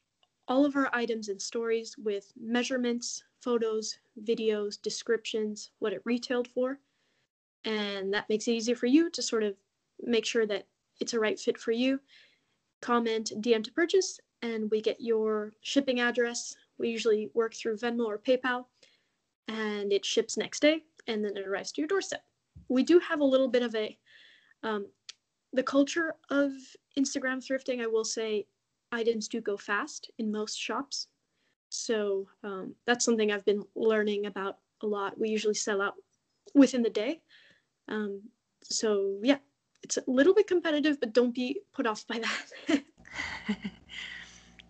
[0.49, 6.79] all of our items in stories with measurements, photos, videos, descriptions, what it retailed for.
[7.65, 9.55] And that makes it easier for you to sort of
[10.03, 10.67] make sure that
[11.01, 12.01] it's a right fit for you.
[12.81, 16.55] Comment, DM to purchase, and we get your shipping address.
[16.79, 18.67] We usually work through Venmo or PayPal,
[19.49, 22.23] and it ships next day, and then it arrives to your doorstep.
[22.69, 23.97] We do have a little bit of a
[24.63, 24.87] um,
[25.53, 26.53] the culture of
[26.99, 27.81] Instagram thrifting.
[27.81, 28.47] I will say
[28.93, 31.09] items do go fast in most shops.
[31.69, 35.19] So um, that's something I've been learning about a lot.
[35.19, 35.95] We usually sell out
[36.55, 37.21] within the day.
[37.89, 38.23] Um,
[38.63, 39.39] so yeah,
[39.87, 42.83] it's a little bit competitive, but don't be put off by that.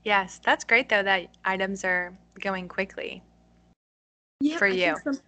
[0.04, 3.22] yes, that's great though that items are going quickly.
[4.40, 4.94] Yeah, for you.
[5.02, 5.18] Some,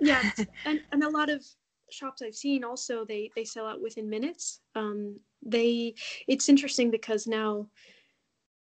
[0.00, 0.22] yeah,
[0.64, 1.44] and and a lot of
[1.90, 4.60] shops I've seen also they they sell out within minutes.
[4.74, 5.94] Um, they
[6.26, 7.68] it's interesting because now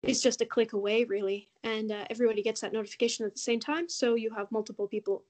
[0.04, 3.60] it's just a click away really and uh, everybody gets that notification at the same
[3.60, 5.24] time so you have multiple people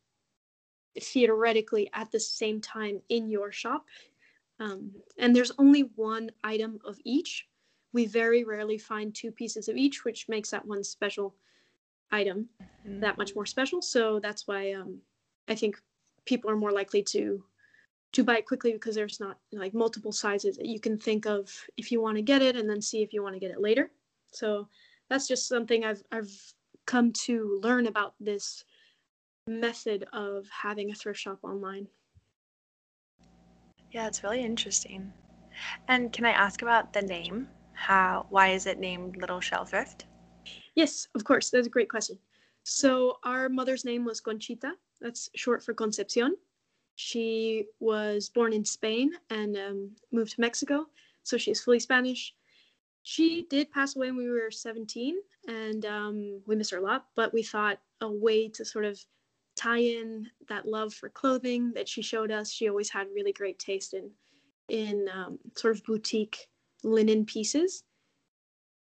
[1.00, 3.86] theoretically at the same time in your shop
[4.60, 7.48] um, and there's only one item of each
[7.94, 11.36] we very rarely find two pieces of each which makes that one special
[12.12, 13.00] item mm-hmm.
[13.00, 14.98] that much more special so that's why um,
[15.48, 15.78] i think
[16.26, 17.44] people are more likely to
[18.12, 21.52] to buy it quickly because there's not like multiple sizes that you can think of
[21.76, 23.60] if you want to get it and then see if you want to get it
[23.60, 23.92] later
[24.32, 24.68] so
[25.10, 26.32] that's just something I've I've
[26.86, 28.64] come to learn about this
[29.48, 31.88] method of having a thrift shop online.
[33.96, 35.14] Yeah, it's really interesting.
[35.88, 37.48] And can I ask about the name?
[37.72, 40.04] How why is it named Little Shell Thrift?
[40.76, 41.50] Yes, of course.
[41.50, 42.20] That's a great question.
[42.64, 44.74] So our mother's name was Conchita.
[45.00, 46.36] That's short for Concepcion.
[46.98, 50.88] She was born in Spain and um, moved to Mexico,
[51.24, 52.34] so she's fully Spanish
[53.08, 55.16] she did pass away when we were 17
[55.48, 59.00] and um, we miss her a lot but we thought a way to sort of
[59.56, 63.58] tie in that love for clothing that she showed us she always had really great
[63.60, 64.10] taste in
[64.70, 66.48] in um, sort of boutique
[66.84, 67.84] linen pieces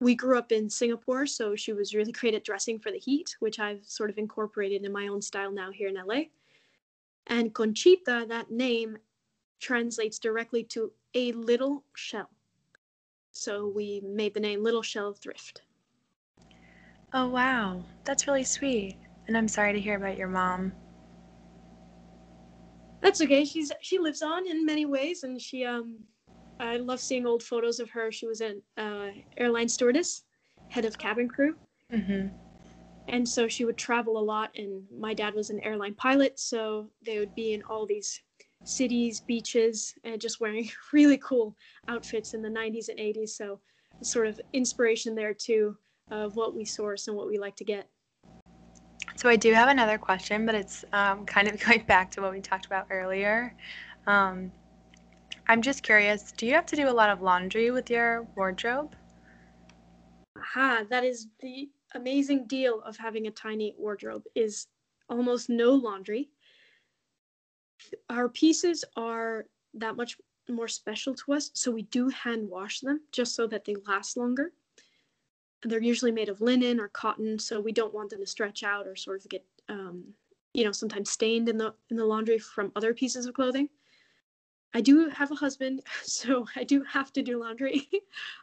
[0.01, 3.37] we grew up in singapore so she was really great at dressing for the heat
[3.41, 6.21] which i've sort of incorporated in my own style now here in la
[7.29, 8.99] and conchita that name
[9.61, 12.29] translates directly to a little shell
[13.35, 15.63] so we made the name Little Shell Thrift.
[17.13, 17.83] Oh, wow.
[18.05, 18.97] That's really sweet.
[19.27, 20.73] And I'm sorry to hear about your mom.
[23.01, 23.45] That's okay.
[23.45, 25.99] She's she lives on in many ways, and she um,
[26.59, 28.11] I love seeing old photos of her.
[28.11, 30.23] She was an uh, airline stewardess,
[30.69, 31.55] head of cabin crew,
[31.93, 32.29] mm-hmm.
[33.09, 34.51] and so she would travel a lot.
[34.57, 38.21] And my dad was an airline pilot, so they would be in all these
[38.65, 41.57] cities, beaches, and just wearing really cool
[41.89, 43.31] outfits in the 90s and 80s.
[43.31, 43.61] So,
[44.03, 45.77] sort of inspiration there too
[46.11, 47.89] of what we source and what we like to get.
[49.17, 52.33] So, I do have another question, but it's um, kind of going back to what
[52.33, 53.55] we talked about earlier.
[54.07, 54.53] Um,
[55.47, 58.95] I'm just curious do you have to do a lot of laundry with your wardrobe?
[60.39, 64.67] Aha, that is the amazing deal of having a tiny wardrobe is
[65.09, 66.31] almost no laundry
[68.09, 70.17] our pieces are that much
[70.49, 74.17] more special to us, so we do hand wash them just so that they last
[74.17, 74.53] longer.
[75.65, 78.87] They're usually made of linen or cotton, so we don't want them to stretch out
[78.87, 80.05] or sort of get, um,
[80.53, 83.69] you know, sometimes stained in the in the laundry from other pieces of clothing.
[84.75, 87.89] I do have a husband, so I do have to do laundry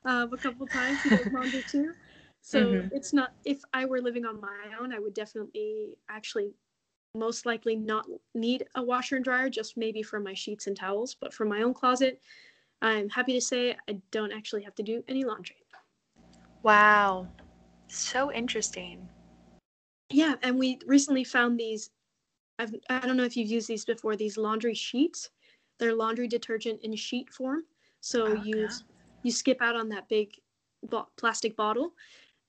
[0.06, 1.02] um, a couple times.
[1.04, 1.94] He does laundry too.
[2.42, 2.96] So mm-hmm.
[2.96, 6.52] it's not if I were living on my own, I would definitely actually
[7.14, 11.16] most likely not need a washer and dryer, just maybe for my sheets and towels.
[11.20, 12.22] But for my own closet,
[12.82, 15.58] I'm happy to say I don't actually have to do any laundry.
[16.64, 17.28] Wow.
[17.88, 19.08] So interesting.
[20.12, 21.92] Yeah, and we recently found these.
[22.60, 24.16] I've, I don't know if you've used these before.
[24.16, 25.30] These laundry sheets.
[25.80, 27.62] They're laundry detergent in sheet form.
[28.02, 28.68] So Oh, you yeah.
[29.24, 30.34] you skip out on that big
[30.84, 31.94] bo- plastic bottle,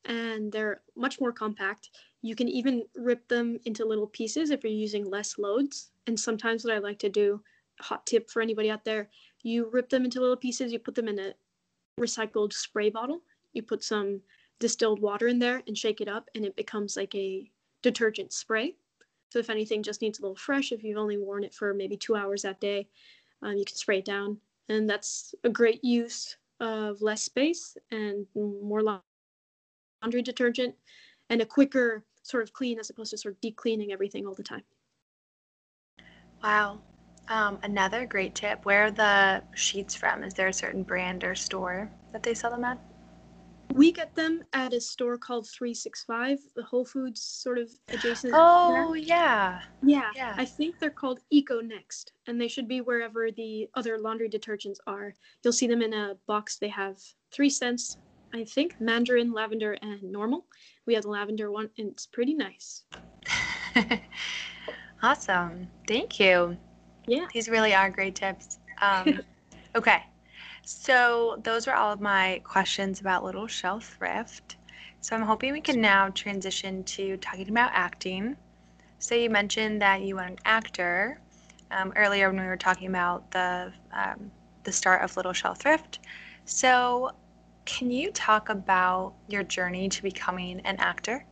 [0.05, 1.91] and they're much more compact.
[2.21, 5.91] You can even rip them into little pieces if you're using less loads.
[6.07, 7.43] And sometimes what I like to do,
[7.81, 9.09] hot tip for anybody out there,
[9.43, 10.73] you rip them into little pieces.
[10.73, 11.35] You put them in a
[11.99, 13.23] recycled spray bottle.
[13.53, 14.21] You put some
[14.59, 17.51] distilled water in there and shake it up, and it becomes like a
[17.83, 18.75] detergent spray.
[19.33, 21.97] So if anything just needs a little fresh, if you've only worn it for maybe
[21.97, 22.89] two hours that day,
[23.43, 24.39] um, you can spray it down,
[24.69, 28.83] and that's a great use of less space and more
[30.03, 30.75] laundry detergent,
[31.29, 34.35] and a quicker sort of clean as opposed to sort of deep cleaning everything all
[34.35, 34.63] the time.
[36.43, 36.81] Wow.
[37.29, 38.65] Um, another great tip.
[38.65, 40.23] Where are the sheets from?
[40.23, 42.79] Is there a certain brand or store that they sell them at?
[43.75, 48.35] We get them at a store called 365, the Whole Foods sort of adjacent.
[48.37, 49.61] Oh, yeah.
[49.83, 50.35] Yeah, Yeah.
[50.37, 54.77] I think they're called Eco Next, and they should be wherever the other laundry detergents
[54.87, 55.15] are.
[55.43, 56.59] You'll see them in a box.
[56.59, 56.99] They have
[57.33, 57.97] three scents,
[58.35, 60.47] I think mandarin, lavender, and normal.
[60.87, 62.85] We have the lavender one, and it's pretty nice.
[65.03, 65.67] Awesome.
[65.89, 66.57] Thank you.
[67.09, 67.27] Yeah.
[67.35, 68.61] These really are great tips.
[68.81, 69.21] Um,
[69.75, 70.05] okay.
[70.63, 74.57] So, those were all of my questions about Little Shell Thrift.
[75.01, 78.37] So, I'm hoping we can now transition to talking about acting.
[78.99, 81.21] So, you mentioned that you were an actor
[81.73, 84.31] um, earlier when we were talking about the, um,
[84.63, 85.99] the start of Little Shell Thrift.
[86.45, 87.11] So,
[87.65, 91.25] can you talk about your journey to becoming an actor?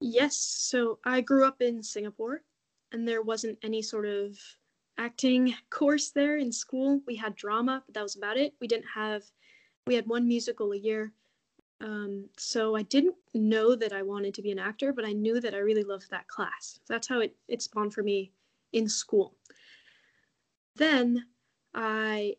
[0.00, 0.36] Yes.
[0.36, 2.42] So I grew up in Singapore,
[2.90, 4.36] and there wasn't any sort of
[4.98, 7.00] acting course there in school.
[7.06, 8.54] We had drama, but that was about it.
[8.60, 9.22] We didn't have,
[9.86, 11.12] we had one musical a year.
[11.80, 15.40] Um, so I didn't know that I wanted to be an actor, but I knew
[15.40, 16.78] that I really loved that class.
[16.88, 18.32] That's how it, it spawned for me
[18.72, 19.34] in school.
[20.76, 21.24] Then
[21.74, 22.36] I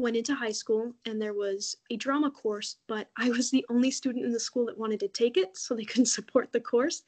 [0.00, 3.90] went into high school and there was a drama course, but I was the only
[3.90, 7.02] student in the school that wanted to take it, so they couldn't support the course.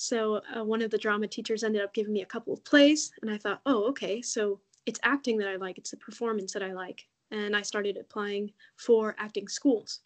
[0.00, 3.10] So uh, one of the drama teachers ended up giving me a couple of plays,
[3.20, 6.62] and I thought, oh, okay, so it's acting that I like, it's the performance that
[6.62, 7.08] I like.
[7.32, 10.02] And I started applying for acting schools.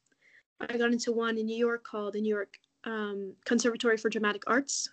[0.60, 4.44] I got into one in New York called the New York um, Conservatory for Dramatic
[4.46, 4.88] Arts.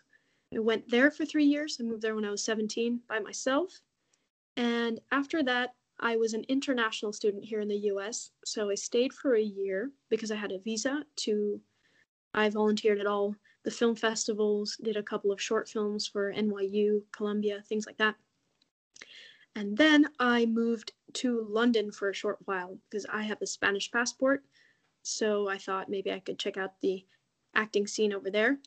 [0.54, 1.78] I went there for three years.
[1.80, 3.72] I moved there when I was 17 by myself.
[4.58, 8.32] And after that, I was an international student here in the US.
[8.44, 11.62] So I stayed for a year because I had a visa to,
[12.34, 13.34] I volunteered at all
[13.64, 18.16] the film festivals, did a couple of short films for NYU, Columbia, things like that.
[19.56, 23.92] And then I moved to London for a short while because I have a Spanish
[23.92, 24.44] passport.
[25.04, 27.06] So I thought maybe I could check out the
[27.56, 28.58] acting scene over there.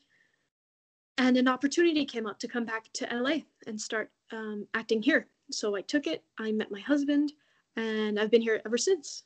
[1.19, 5.29] And an opportunity came up to come back to LA and start um, acting here.
[5.51, 7.33] So I took it, I met my husband,
[7.77, 9.25] and I've been here ever since.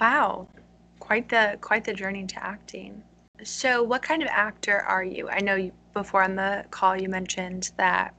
[0.00, 0.48] Wow,
[0.98, 3.02] quite the quite the journey to acting.
[3.44, 5.28] So, what kind of actor are you?
[5.28, 8.14] I know you, before on the call you mentioned that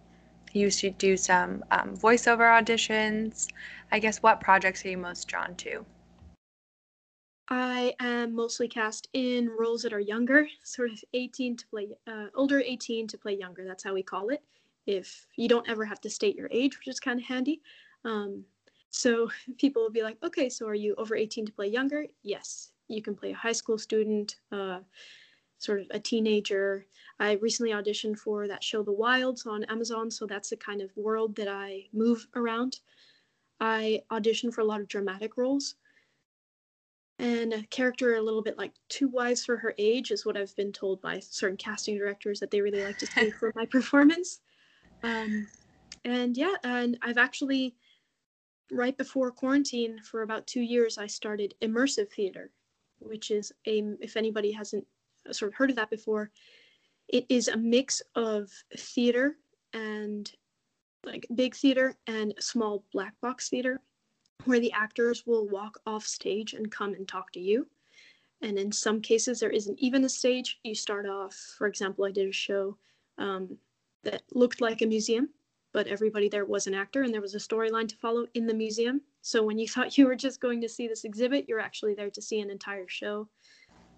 [0.51, 3.47] you used to do some um, voiceover auditions.
[3.91, 5.85] I guess what projects are you most drawn to?
[7.49, 12.25] I am mostly cast in roles that are younger, sort of 18 to play, uh,
[12.35, 13.65] older 18 to play younger.
[13.65, 14.43] That's how we call it.
[14.85, 17.61] If you don't ever have to state your age, which is kind of handy.
[18.03, 18.43] Um,
[18.89, 22.05] so people will be like, okay, so are you over 18 to play younger?
[22.23, 24.79] Yes, you can play a high school student, uh,
[25.57, 26.85] sort of a teenager.
[27.19, 30.95] I recently auditioned for that show, The Wilds, on Amazon, so that's the kind of
[30.95, 32.79] world that I move around.
[33.59, 35.75] I audition for a lot of dramatic roles
[37.19, 40.55] and a character a little bit like too wise for her age is what I've
[40.55, 44.39] been told by certain casting directors that they really like to see for my performance.
[45.03, 45.47] Um,
[46.05, 47.75] and yeah, and I've actually
[48.71, 52.51] right before quarantine for about two years I started immersive theater,
[53.05, 54.85] which is a if anybody hasn't
[55.31, 56.31] sort of heard of that before,
[57.07, 59.35] it is a mix of theater
[59.73, 60.31] and
[61.05, 63.81] like big theater and small black box theater
[64.45, 67.67] where the actors will walk off stage and come and talk to you.
[68.41, 70.59] And in some cases, there isn't even a stage.
[70.63, 72.77] You start off, for example, I did a show
[73.17, 73.57] um,
[74.03, 75.29] that looked like a museum,
[75.71, 78.53] but everybody there was an actor and there was a storyline to follow in the
[78.53, 79.01] museum.
[79.23, 82.09] So when you thought you were just going to see this exhibit, you're actually there
[82.09, 83.29] to see an entire show.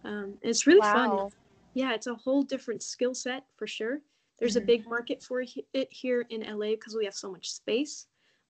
[0.03, 1.32] Um, it's really fun.
[1.73, 4.01] Yeah, it's a whole different skill set for sure.
[4.38, 4.63] There's mm-hmm.
[4.63, 8.05] a big market for it here in LA because we have so much space,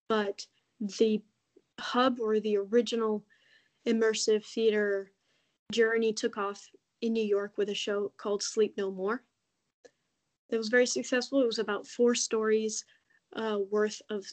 [0.10, 0.46] but
[1.00, 1.22] the
[1.80, 3.24] hub or the original
[3.88, 5.12] immersive theater
[5.72, 6.68] journey took off
[7.02, 9.24] in New York with a show called Sleep No More.
[10.50, 11.42] It was very successful.
[11.42, 12.84] It was about four stories
[13.34, 14.26] uh, worth of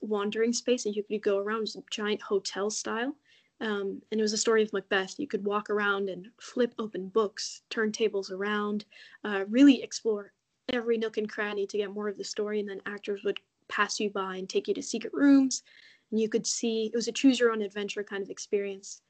[0.00, 3.14] wandering space, and you could go around giant hotel style.
[3.60, 5.18] Um, and it was a story of Macbeth.
[5.18, 8.84] You could walk around and flip open books, turn tables around,
[9.24, 10.32] uh, really explore
[10.68, 12.60] every nook and cranny to get more of the story.
[12.60, 15.62] And then actors would pass you by and take you to secret rooms.
[16.10, 19.02] And you could see it was a choose your own adventure kind of experience.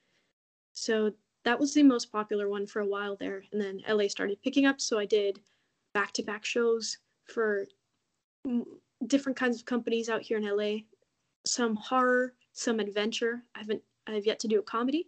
[0.72, 1.12] So
[1.44, 3.44] that was the most popular one for a while there.
[3.52, 4.80] And then LA started picking up.
[4.80, 5.40] So I did
[5.92, 7.66] back to back shows for
[9.06, 10.78] different kinds of companies out here in LA.
[11.44, 13.42] Some horror, some adventure.
[13.54, 15.06] I haven't I've yet to do a comedy,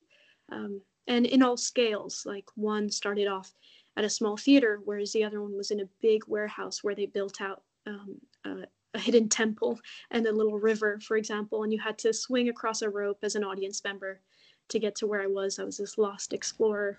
[0.52, 2.24] um, and in all scales.
[2.26, 3.52] Like one started off
[3.96, 7.06] at a small theater, whereas the other one was in a big warehouse where they
[7.06, 9.78] built out um, a, a hidden temple
[10.10, 13.34] and a little river, for example, and you had to swing across a rope as
[13.34, 14.20] an audience member
[14.68, 15.58] to get to where I was.
[15.58, 16.98] I was this lost explorer.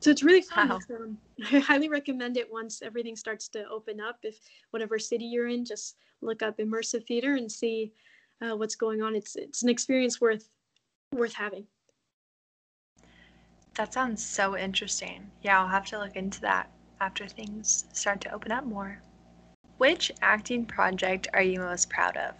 [0.00, 0.68] So it's really fun.
[0.68, 0.78] Wow.
[0.94, 1.18] Um,
[1.52, 4.18] I highly recommend it once everything starts to open up.
[4.22, 4.38] If
[4.70, 7.92] whatever city you're in, just look up immersive theater and see
[8.40, 9.16] uh, what's going on.
[9.16, 10.48] It's it's an experience worth
[11.12, 11.66] worth having.
[13.74, 15.30] That sounds so interesting.
[15.42, 16.70] Yeah, I'll have to look into that
[17.00, 19.00] after things start to open up more.
[19.78, 22.34] Which acting project are you most proud of?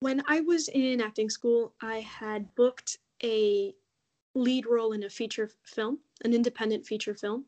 [0.00, 3.74] When I was in acting school, I had booked a
[4.34, 7.44] lead role in a feature film, an independent feature film,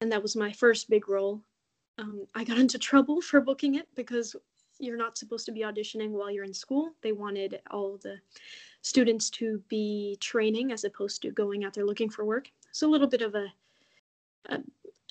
[0.00, 1.42] and that was my first big role.
[1.98, 4.36] Um, I got into trouble for booking it because
[4.78, 6.92] you're not supposed to be auditioning while you're in school.
[7.02, 8.18] They wanted all the
[8.82, 12.50] students to be training as opposed to going out there looking for work.
[12.70, 13.46] So a little bit of a,
[14.50, 14.60] a,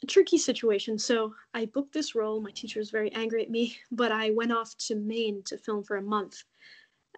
[0.04, 0.98] a tricky situation.
[0.98, 2.40] So I booked this role.
[2.40, 5.84] My teacher was very angry at me, but I went off to Maine to film
[5.84, 6.44] for a month.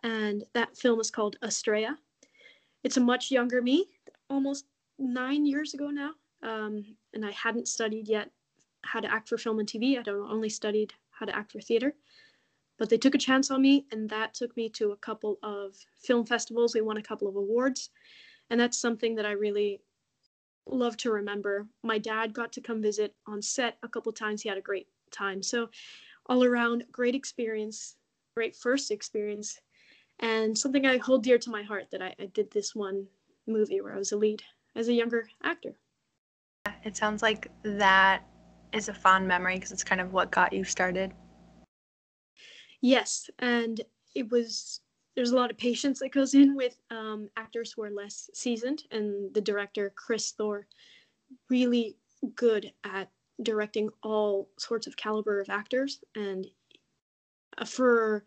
[0.02, 1.98] And that film is called Estrella.
[2.84, 3.86] It's a much younger me,
[4.30, 4.66] almost
[4.98, 6.12] nine years ago now.
[6.42, 8.32] Um, and I hadn't studied yet
[8.84, 9.98] how to act for film and TV.
[9.98, 11.94] I'd only studied how to act for theater.
[12.78, 15.76] But they took a chance on me and that took me to a couple of
[16.02, 16.74] film festivals.
[16.74, 17.90] We won a couple of awards
[18.50, 19.82] and that's something that i really
[20.66, 21.68] love to remember.
[21.84, 24.42] My dad got to come visit on set a couple times.
[24.42, 25.44] He had a great time.
[25.44, 25.70] So
[26.28, 27.98] all around great experience
[28.40, 29.60] great first experience
[30.20, 33.08] and something i hold dear to my heart that I, I did this one
[33.48, 34.44] movie where i was a lead
[34.76, 35.78] as a younger actor.
[36.84, 38.24] It sounds like that
[38.74, 41.12] is a fond memory because it's kind of what got you started.
[42.82, 43.82] Yes, and
[44.16, 44.82] it was
[45.16, 48.84] there's a lot of patience that goes in with um, actors who are less seasoned,
[48.92, 50.68] and the director Chris Thor
[51.50, 51.98] really
[52.36, 53.10] good at
[53.44, 56.48] directing all sorts of caliber of actors, and
[57.58, 58.24] uh, for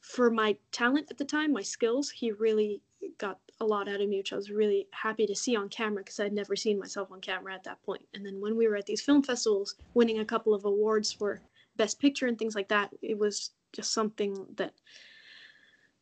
[0.00, 2.80] for my talent at the time, my skills, he really
[3.18, 6.02] got a lot out of me, which I was really happy to see on camera
[6.02, 8.02] because I'd never seen myself on camera at that point.
[8.14, 11.40] And then when we were at these film festivals, winning a couple of awards for
[11.76, 14.72] Best Picture and things like that, it was just something that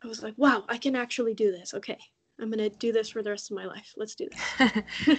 [0.03, 1.75] I was like, wow, I can actually do this.
[1.75, 1.99] Okay,
[2.41, 3.95] I'm going to do this for the rest of my life.
[3.97, 4.29] Let's do
[4.59, 4.79] this.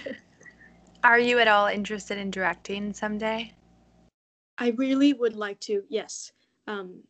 [1.04, 3.52] Are you at all interested in directing someday?
[4.58, 6.32] I really would like to, yes.
[6.66, 7.02] Um,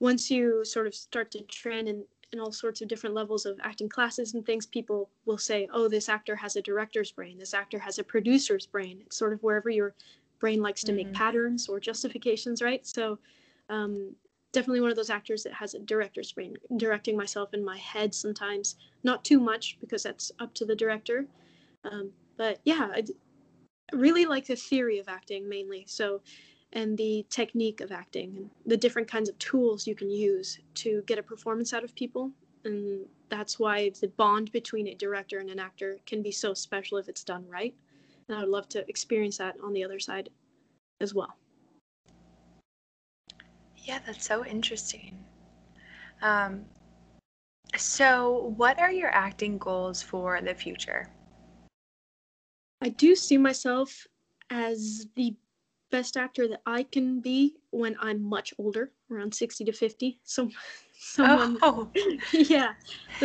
[0.00, 3.58] once you sort of start to train in, in all sorts of different levels of
[3.62, 7.54] acting classes and things, people will say, oh, this actor has a director's brain, this
[7.54, 9.00] actor has a producer's brain.
[9.04, 9.94] It's sort of wherever your
[10.38, 11.08] brain likes to mm-hmm.
[11.08, 12.84] make patterns or justifications, right?
[12.86, 13.18] So
[13.68, 14.14] um,
[14.52, 18.14] definitely one of those actors that has a director's brain, directing myself in my head
[18.14, 18.76] sometimes.
[19.04, 21.26] Not too much because that's up to the director.
[21.84, 23.04] Um, but yeah, I
[23.92, 25.84] really like the theory of acting mainly.
[25.86, 26.22] So,
[26.72, 31.02] and the technique of acting and the different kinds of tools you can use to
[31.06, 32.30] get a performance out of people.
[32.64, 36.98] And that's why the bond between a director and an actor can be so special
[36.98, 37.74] if it's done right.
[38.28, 40.28] And I would love to experience that on the other side
[41.00, 41.36] as well.
[43.76, 45.24] Yeah, that's so interesting.
[46.22, 46.64] Um,
[47.76, 51.08] so, what are your acting goals for the future?
[52.82, 54.06] I do see myself
[54.50, 55.34] as the
[55.90, 60.20] best actor that I can be when I'm much older, around 60 to 50.
[60.24, 60.50] So,
[60.98, 61.88] someone, oh.
[62.32, 62.72] yeah.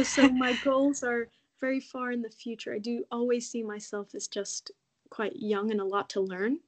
[0.04, 1.28] So, my goals are
[1.62, 2.74] very far in the future.
[2.74, 4.72] I do always see myself as just
[5.10, 6.60] quite young and a lot to learn.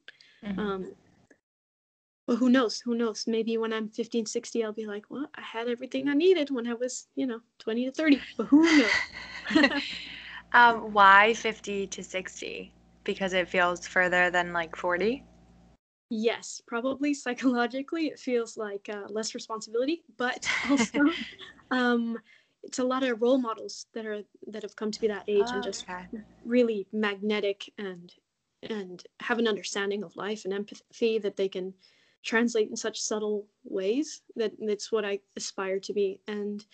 [0.43, 0.59] Mm-hmm.
[0.59, 0.91] Um,
[2.27, 5.41] well who knows who knows maybe when i'm 15 60 i'll be like well i
[5.41, 9.71] had everything i needed when i was you know 20 to 30 but who knows
[10.53, 12.73] um, why 50 to 60
[13.03, 15.23] because it feels further than like 40
[16.09, 20.99] Yes, probably psychologically it feels like uh, less responsibility, but also
[21.71, 22.17] um,
[22.63, 25.45] it's a lot of role models that are that have come to be that age
[25.49, 26.05] oh, and just okay.
[26.45, 28.13] really magnetic and
[28.63, 31.73] and have an understanding of life and empathy that they can
[32.23, 36.19] translate in such subtle ways that that's what I aspire to be.
[36.27, 36.65] And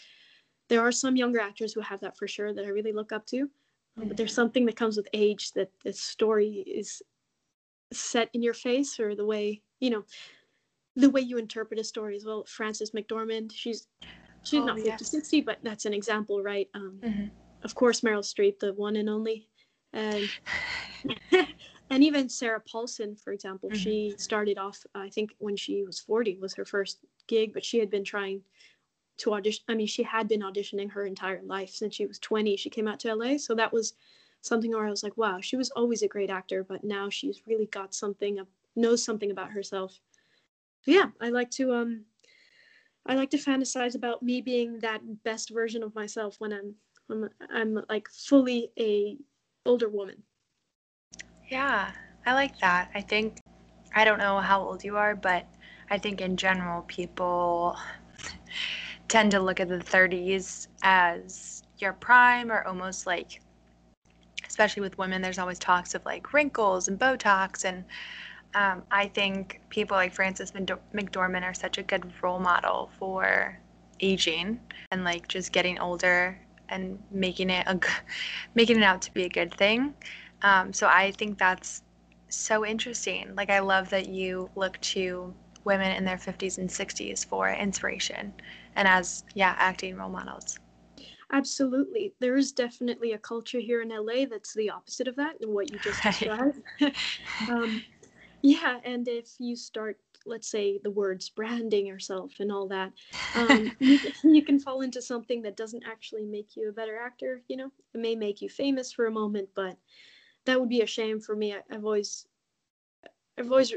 [0.70, 3.26] there are some younger actors who have that for sure that I really look up
[3.28, 3.46] to.
[3.46, 4.08] Mm-hmm.
[4.08, 7.02] But there's something that comes with age that the story is
[7.94, 10.04] set in your face or the way, you know,
[10.96, 12.44] the way you interpret a story as well.
[12.46, 13.88] Frances McDormand, she's
[14.44, 15.08] she's oh, not 50 yes.
[15.10, 16.70] 60, but that's an example, right?
[16.74, 17.26] Um, mm-hmm.
[17.64, 19.48] Of course, Meryl Streep, the one and only.
[19.94, 20.30] And
[21.90, 23.80] and even Sarah Paulson, for example, mm-hmm.
[23.80, 27.80] she started off, I think, when she was 40 was her first gig, but she
[27.80, 28.42] had been trying
[29.18, 29.64] to audition.
[29.70, 32.58] I mean, she had been auditioning her entire life since she was 20.
[32.58, 33.94] She came out to LA, so that was
[34.44, 37.42] something where I was like, wow, she was always a great actor, but now she's
[37.48, 38.40] really got something,
[38.76, 40.00] knows something about herself.
[40.86, 42.06] yeah, I like to um,
[43.06, 46.76] I like to fantasize about me being that best version of myself when I'm
[47.10, 49.18] I'm, I'm like fully a
[49.66, 50.24] older woman.
[51.50, 51.92] Yeah,
[52.26, 52.90] I like that.
[52.96, 53.40] I think,
[53.96, 55.46] I don't know how old you are, but
[55.90, 57.78] I think in general, people
[59.08, 63.42] tend to look at the 30s as your prime or almost like,
[64.54, 67.66] especially with women, there's always talks of like wrinkles and Botox.
[67.66, 67.84] And
[68.54, 73.58] um, I think people like Frances McDormand are such a good role model for
[74.00, 74.60] aging
[74.92, 76.40] and like just getting older
[76.70, 77.80] and making it a,
[78.54, 79.96] making it out to be a good thing.
[80.44, 81.82] Um, so I think that's
[82.30, 83.34] so interesting.
[83.36, 85.34] Like, I love that you look to
[85.64, 88.32] women in their 50s and 60s for inspiration
[88.76, 90.60] and as, yeah, acting role models.
[91.34, 92.14] Absolutely.
[92.20, 95.72] There is definitely a culture here in LA that's the opposite of that and what
[95.72, 96.62] you just described.
[97.50, 97.84] um,
[98.44, 102.94] yeah, and if you start, let's say, the words branding yourself and all that,
[103.36, 107.42] um, you, you, can fall into something that doesn't actually make you a better actor.
[107.48, 109.76] You know, it may make you famous for a moment, but
[110.46, 111.56] that would be a shame for me.
[111.56, 112.28] I, have always
[113.40, 113.74] I've always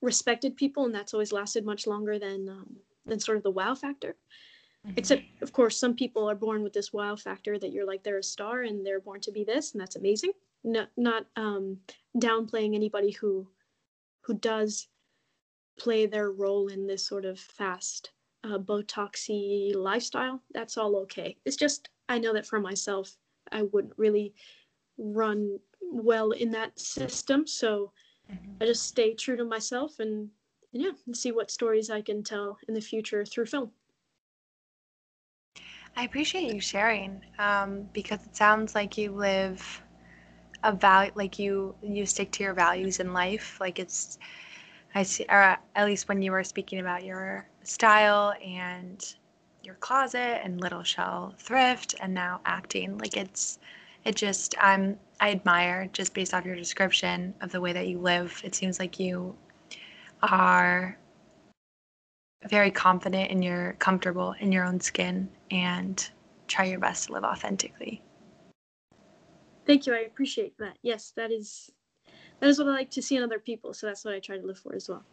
[0.00, 3.74] respected people, and that's always lasted much longer than um, than sort of the wow
[3.74, 4.14] factor.
[4.96, 8.18] Except, of course, some people are born with this wow factor that you're like they're
[8.18, 10.32] a star and they're born to be this, and that's amazing.
[10.64, 11.78] No, not um,
[12.16, 13.46] downplaying anybody who
[14.22, 14.88] who does
[15.78, 18.12] play their role in this sort of fast
[18.44, 20.42] uh, botoxy lifestyle.
[20.52, 21.36] That's all okay.
[21.44, 23.16] It's just I know that for myself,
[23.52, 24.34] I wouldn't really
[24.98, 27.46] run well in that system.
[27.46, 27.92] So
[28.30, 28.52] mm-hmm.
[28.60, 30.28] I just stay true to myself and,
[30.72, 33.70] and yeah, and see what stories I can tell in the future through film.
[35.96, 39.82] I appreciate you sharing um, because it sounds like you live
[40.62, 43.58] a value, like you you stick to your values in life.
[43.60, 44.18] Like it's,
[44.94, 49.14] I see, or at least when you were speaking about your style and
[49.62, 53.58] your closet and little shell thrift and now acting, like it's
[54.04, 57.98] it just I'm I admire just based off your description of the way that you
[57.98, 58.40] live.
[58.44, 59.34] It seems like you
[60.22, 60.96] are
[62.48, 66.10] very confident and you're comfortable in your own skin and
[66.48, 68.02] try your best to live authentically.
[69.66, 69.94] Thank you.
[69.94, 70.78] I appreciate that.
[70.82, 71.70] Yes, that is
[72.40, 73.74] that is what I like to see in other people.
[73.74, 75.04] So that's what I try to live for as well.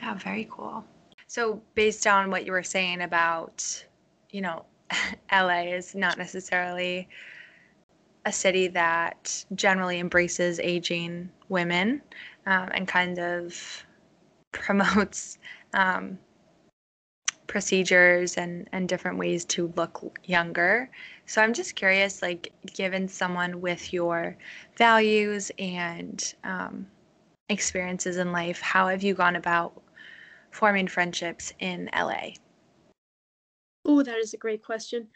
[0.00, 0.84] Yeah, very cool.
[1.26, 3.84] So based on what you were saying about,
[4.30, 4.64] you know,
[5.32, 7.08] LA is not necessarily
[8.26, 12.02] a city that generally embraces aging women
[12.46, 13.84] um, and kind of
[14.52, 15.38] promotes
[15.74, 16.18] um,
[17.46, 20.90] procedures and, and different ways to look younger.
[21.26, 24.36] So I'm just curious, like, given someone with your
[24.76, 26.86] values and um,
[27.48, 29.82] experiences in life, how have you gone about
[30.50, 32.34] forming friendships in LA?
[33.84, 35.08] Oh, that is a great question.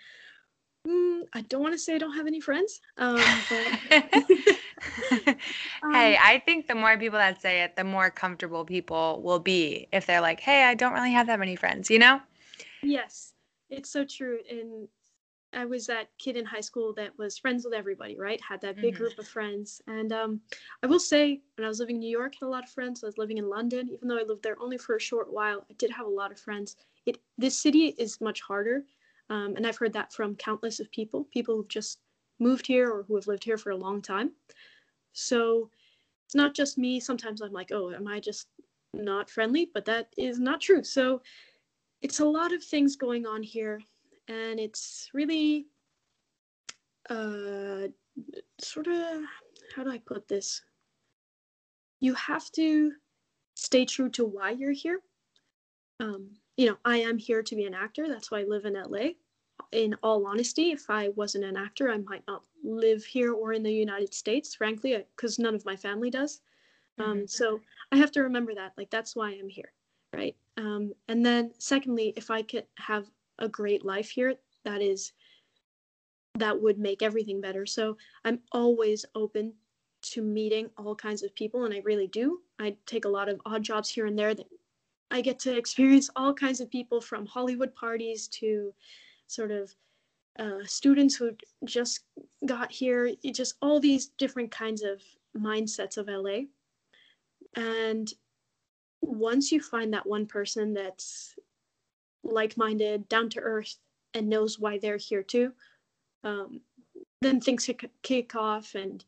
[0.86, 2.80] Mm, I don't want to say I don't have any friends.
[2.96, 3.16] Um,
[3.48, 3.66] but,
[5.82, 9.38] um, hey, I think the more people that say it, the more comfortable people will
[9.38, 12.20] be if they're like, hey, I don't really have that many friends, you know?
[12.82, 13.34] Yes,
[13.68, 14.38] it's so true.
[14.48, 14.88] And
[15.52, 18.40] I was that kid in high school that was friends with everybody, right?
[18.40, 19.02] Had that big mm-hmm.
[19.02, 19.82] group of friends.
[19.86, 20.40] And um,
[20.82, 22.70] I will say, when I was living in New York, I had a lot of
[22.70, 23.02] friends.
[23.02, 25.66] I was living in London, even though I lived there only for a short while,
[25.68, 26.76] I did have a lot of friends.
[27.04, 28.84] It this city is much harder
[29.30, 32.00] um, and I've heard that from countless of people, people who've just
[32.40, 34.32] moved here or who have lived here for a long time.
[35.12, 35.70] So
[36.26, 37.00] it's not just me.
[37.00, 38.48] Sometimes I'm like, oh, am I just
[38.92, 39.70] not friendly?
[39.72, 40.82] But that is not true.
[40.82, 41.22] So
[42.02, 43.80] it's a lot of things going on here.
[44.28, 45.66] And it's really
[47.08, 47.88] uh,
[48.60, 49.22] sort of,
[49.74, 50.62] how do I put this?
[52.00, 52.92] You have to
[53.54, 55.00] stay true to why you're here.
[56.00, 58.06] Um, you know, I am here to be an actor.
[58.06, 59.12] That's why I live in LA.
[59.72, 63.62] In all honesty, if I wasn't an actor, I might not live here or in
[63.62, 66.42] the United States, frankly, because none of my family does.
[66.98, 67.26] Um, mm-hmm.
[67.26, 67.60] so
[67.92, 68.72] I have to remember that.
[68.76, 69.72] Like, that's why I'm here,
[70.12, 70.36] right?
[70.58, 73.06] Um, and then, secondly, if I could have
[73.38, 74.34] a great life here,
[74.66, 75.12] that is,
[76.34, 77.64] that would make everything better.
[77.64, 77.96] So
[78.26, 79.54] I'm always open
[80.02, 82.40] to meeting all kinds of people, and I really do.
[82.58, 84.46] I take a lot of odd jobs here and there that
[85.10, 88.72] I get to experience all kinds of people from Hollywood parties to
[89.26, 89.74] sort of
[90.38, 91.32] uh, students who
[91.64, 92.00] just
[92.46, 95.02] got here, just all these different kinds of
[95.36, 96.42] mindsets of LA.
[97.56, 98.12] And
[99.02, 101.34] once you find that one person that's
[102.22, 103.76] like minded, down to earth,
[104.14, 105.52] and knows why they're here too,
[106.24, 106.60] um,
[107.20, 107.68] then things
[108.02, 109.04] kick off and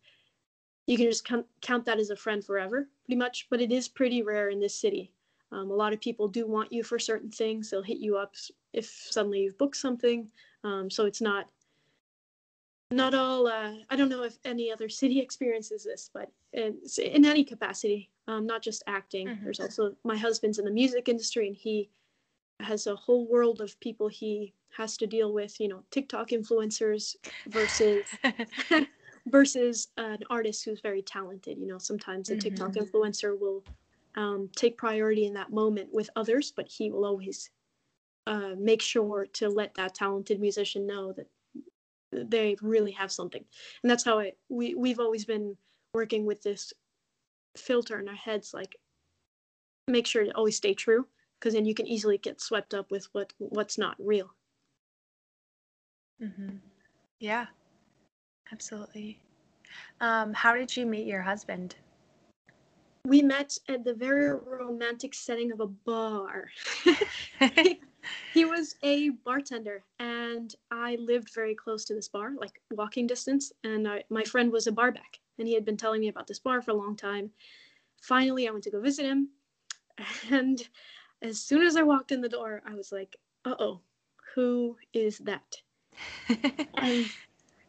[0.87, 1.29] you can just
[1.61, 3.47] count that as a friend forever, pretty much.
[3.51, 5.13] But it is pretty rare in this city.
[5.53, 7.71] Um, a lot of people do want you for certain things.
[7.71, 8.35] They'll hit you up
[8.73, 10.31] if suddenly you've booked something.
[10.65, 11.49] Um, so it's not
[12.91, 13.47] not all.
[13.47, 18.11] Uh, I don't know if any other city experiences this, but in, in any capacity,
[18.29, 19.29] um, not just acting.
[19.29, 19.45] Mm-hmm.
[19.45, 21.91] There's also my husband's in the music industry, and he
[22.61, 25.61] has a whole world of people he has to deal with.
[25.61, 27.17] You know, TikTok influencers
[27.49, 28.07] versus.
[29.27, 32.83] versus an artist who's very talented you know sometimes a tiktok mm-hmm.
[32.83, 33.63] influencer will
[34.17, 37.51] um, take priority in that moment with others, but he will always
[38.27, 41.27] uh, make sure to let that talented musician know that
[42.13, 43.45] they really have something.
[43.83, 45.57] And that's how I we we've always been
[45.95, 46.73] working with this
[47.57, 48.77] filter in our heads, like
[49.89, 51.07] make sure to always stay true,
[51.39, 54.35] because then you can easily get swept up with what what's not real.
[56.23, 56.57] Mm-hmm.
[57.19, 57.47] Yeah,
[58.53, 59.19] absolutely.
[60.01, 61.77] Um, how did you meet your husband?
[63.05, 66.49] We met at the very romantic setting of a bar.
[68.33, 73.53] he was a bartender, and I lived very close to this bar, like walking distance.
[73.65, 76.39] And I, my friend was a barback, and he had been telling me about this
[76.39, 77.31] bar for a long time.
[78.01, 79.31] Finally, I went to go visit him,
[80.31, 80.67] and
[81.23, 83.81] as soon as I walked in the door, I was like, "Uh oh,
[84.35, 85.57] who is that?"
[86.77, 87.07] and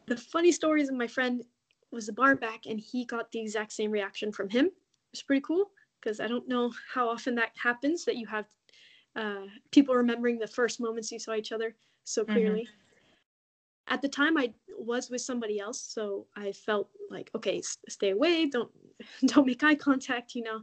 [0.05, 1.43] the funny story is, my friend
[1.91, 4.69] was a barback, and he got the exact same reaction from him
[5.13, 8.45] was pretty cool because I don't know how often that happens that you have
[9.15, 12.33] uh, people remembering the first moments you saw each other so mm-hmm.
[12.33, 12.61] clearly.
[12.61, 13.93] Mm-hmm.
[13.93, 18.11] At the time, I was with somebody else, so I felt like, okay, s- stay
[18.11, 18.71] away, don't
[19.25, 20.61] don't make eye contact, you know.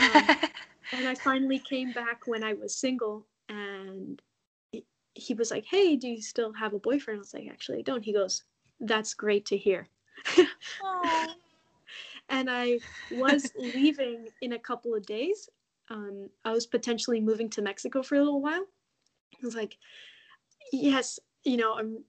[0.00, 0.28] Um,
[0.92, 4.22] and I finally came back when I was single, and
[4.70, 4.84] he,
[5.14, 7.82] he was like, "Hey, do you still have a boyfriend?" I was like, "Actually, I
[7.82, 8.44] don't." He goes,
[8.78, 9.88] "That's great to hear."
[12.30, 12.78] and I
[13.10, 15.48] was leaving in a couple of days.
[15.90, 18.64] Um, I was potentially moving to Mexico for a little while.
[19.34, 19.76] I was like,
[20.72, 22.04] yes, you know, I'm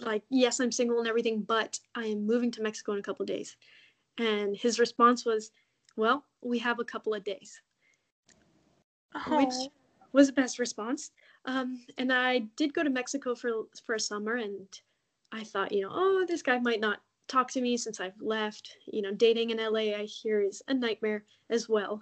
[0.00, 3.22] like, yes, I'm single and everything, but I am moving to Mexico in a couple
[3.22, 3.56] of days.
[4.18, 5.52] And his response was,
[5.96, 7.60] well, we have a couple of days,
[9.14, 9.36] oh.
[9.36, 9.70] which
[10.12, 11.12] was the best response.
[11.44, 13.50] Um, and I did go to Mexico for
[13.84, 14.66] for a summer, and
[15.32, 18.76] I thought, you know, oh, this guy might not talk to me since I've left.
[18.86, 22.00] You know, dating in LA, I hear, is a nightmare as well.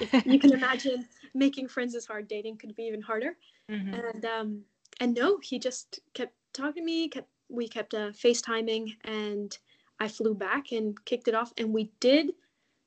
[0.00, 2.28] If you can imagine, making friends is hard.
[2.28, 3.36] Dating could be even harder.
[3.70, 3.94] Mm-hmm.
[3.94, 4.62] And um,
[5.00, 7.08] and no, he just kept talking to me.
[7.08, 9.56] Kept we kept uh, FaceTiming, and
[10.00, 11.52] I flew back and kicked it off.
[11.58, 12.30] And we did.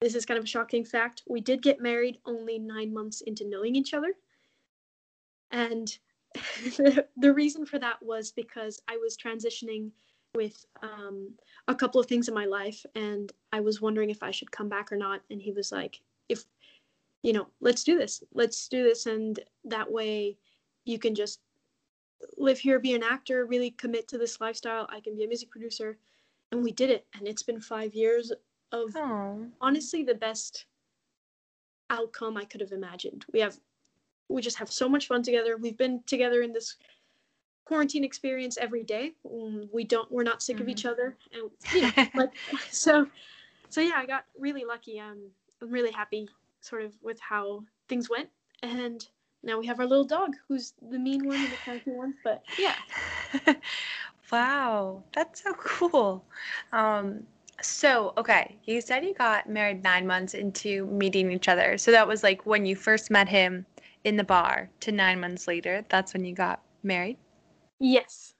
[0.01, 1.23] This is kind of a shocking fact.
[1.27, 4.13] We did get married only nine months into knowing each other.
[5.51, 5.95] And
[6.77, 9.91] the, the reason for that was because I was transitioning
[10.35, 11.29] with um,
[11.67, 14.69] a couple of things in my life and i was wondering if i should come
[14.69, 16.45] back or not and he was like if
[17.23, 18.23] you know let's do this.
[18.33, 20.37] Let's do this and that way
[20.85, 21.39] you can just
[22.37, 24.87] live here be an actor really commit to this lifestyle.
[24.89, 25.97] I can be a music producer.
[26.51, 28.31] And we did it and it's been five years
[28.71, 29.49] of Aww.
[29.59, 30.65] honestly the best
[31.89, 33.25] outcome i could have imagined.
[33.33, 33.57] We have
[34.29, 35.57] we just have so much fun together.
[35.57, 36.77] We've been together in this
[37.65, 39.13] quarantine experience every day.
[39.25, 40.63] Mm, we don't, we're not sick mm-hmm.
[40.63, 40.89] of each mm-hmm.
[40.89, 42.31] other, and you know, like
[42.71, 43.07] so.
[43.69, 44.99] So yeah, I got really lucky.
[44.99, 45.29] Um,
[45.61, 46.27] I'm really happy,
[46.59, 48.27] sort of, with how things went,
[48.63, 49.07] and
[49.43, 52.13] now we have our little dog, who's the mean one and the cranky one.
[52.23, 52.75] But yeah.
[54.31, 56.25] wow, that's so cool.
[56.73, 57.25] Um,
[57.61, 61.77] so, okay, you said you got married nine months into meeting each other.
[61.77, 63.65] So that was like when you first met him
[64.03, 65.85] in the bar to nine months later.
[65.89, 67.17] That's when you got married?
[67.81, 68.35] Yes.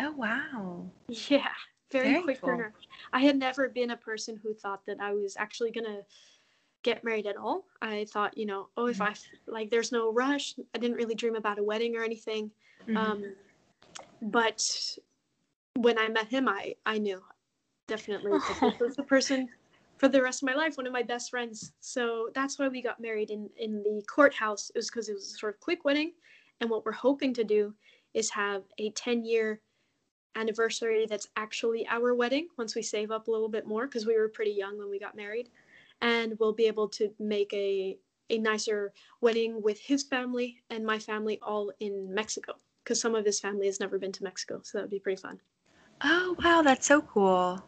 [0.00, 0.90] Oh wow.
[1.08, 1.46] Yeah,
[1.92, 2.64] very, very quick cool.
[3.12, 6.00] I had never been a person who thought that I was actually gonna
[6.82, 7.64] get married at all.
[7.80, 9.14] I thought, you know, oh, if I
[9.46, 10.56] like, there's no rush.
[10.74, 12.50] I didn't really dream about a wedding or anything.
[12.88, 12.96] Mm-hmm.
[12.96, 13.34] Um,
[14.20, 14.98] but
[15.76, 17.22] when I met him, I I knew
[17.86, 19.48] definitely this was the person
[19.96, 21.72] for the rest of my life, one of my best friends.
[21.78, 24.70] So that's why we got married in in the courthouse.
[24.74, 26.14] It was because it was a sort of quick wedding,
[26.60, 27.72] and what we're hoping to do
[28.14, 29.60] is have a 10 year
[30.34, 34.16] anniversary that's actually our wedding once we save up a little bit more because we
[34.16, 35.50] were pretty young when we got married
[36.00, 37.96] and we'll be able to make a
[38.30, 43.26] a nicer wedding with his family and my family all in Mexico because some of
[43.26, 45.38] his family has never been to Mexico so that would be pretty fun.
[46.02, 47.62] Oh wow that's so cool.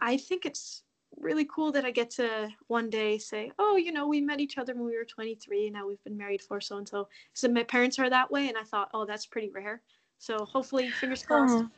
[0.00, 0.82] I think it's
[1.18, 4.58] really cool that i get to one day say oh you know we met each
[4.58, 7.08] other when we were 23 and now we've been married for so and so.
[7.32, 9.80] So my parents are that way and i thought oh that's pretty rare.
[10.18, 11.70] So hopefully fingers crossed oh.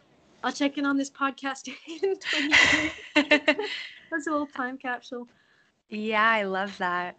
[0.43, 1.69] i'll check in on this podcast
[2.03, 3.29] in 20
[4.11, 5.29] that's a little time capsule.
[5.89, 7.17] Yeah i love that.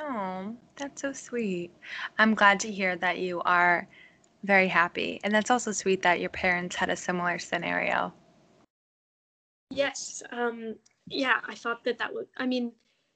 [0.00, 1.70] Oh that's so sweet.
[2.18, 3.88] I'm glad to hear that you are
[4.44, 8.12] very happy and that's also sweet that your parents had a similar scenario.
[9.70, 10.22] Yes.
[10.32, 10.76] Um,
[11.10, 12.72] yeah, I thought that that would, I mean,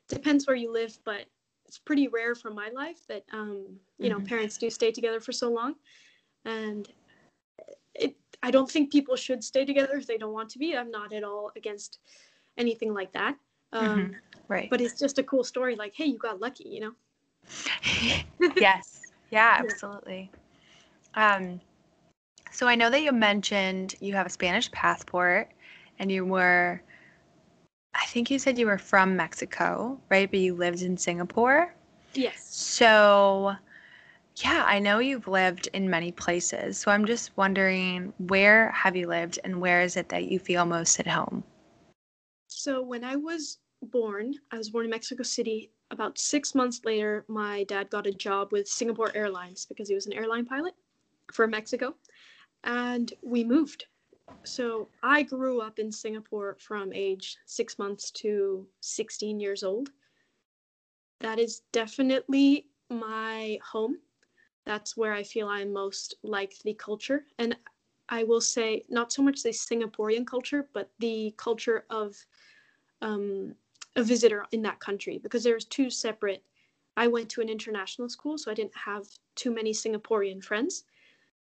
[0.09, 1.27] depends where you live, but
[1.67, 3.67] it's pretty rare for my life that, um,
[3.99, 4.19] you mm-hmm.
[4.19, 5.75] know, parents do stay together for so long.
[6.45, 6.89] And
[7.95, 10.77] it, I don't think people should stay together if they don't want to be.
[10.77, 11.99] I'm not at all against
[12.59, 13.37] anything like that.
[13.73, 14.13] Um, mm-hmm.
[14.49, 14.69] Right.
[14.71, 16.93] But it's just a cool story like, hey, you got lucky, you know?
[18.57, 19.01] yes.
[19.31, 20.31] Yeah, absolutely.
[21.17, 21.37] Yeah.
[21.37, 21.61] Um,
[22.51, 25.51] so I know that you mentioned you have a Spanish passport
[25.99, 26.83] and you were
[27.95, 30.31] I think you said you were from Mexico, right?
[30.31, 31.75] But you lived in Singapore?
[32.15, 32.47] Yes.
[32.51, 33.57] So
[34.37, 36.79] yeah, I know you've lived in many places.
[36.79, 40.65] So I'm just wondering where have you lived and where is it that you feel
[40.65, 41.45] most at home?
[42.49, 45.71] So when I was born, I was born in Mexico City.
[45.91, 50.07] About six months later, my dad got a job with Singapore Airlines because he was
[50.07, 50.75] an airline pilot
[51.33, 51.95] for Mexico.
[52.65, 53.87] And we moved
[54.45, 59.91] so I grew up in Singapore from age six months to 16 years old.
[61.21, 63.99] That is definitely my home.
[64.65, 67.25] That's where I feel I'm most like the culture.
[67.39, 67.57] And
[68.09, 72.17] I will say, not so much the Singaporean culture, but the culture of
[73.01, 73.55] um,
[73.97, 76.43] a visitor in that country, because there's two separate.
[76.97, 80.85] I went to an international school, so I didn't have too many Singaporean friends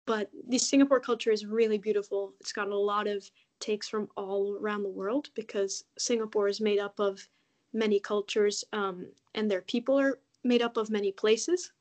[0.07, 2.35] but the Singapore culture is really beautiful.
[2.41, 3.29] It's got a lot of
[3.61, 7.27] takes from all around the world because Singapore is made up of
[7.73, 11.73] many cultures um, and their people are made up of many places.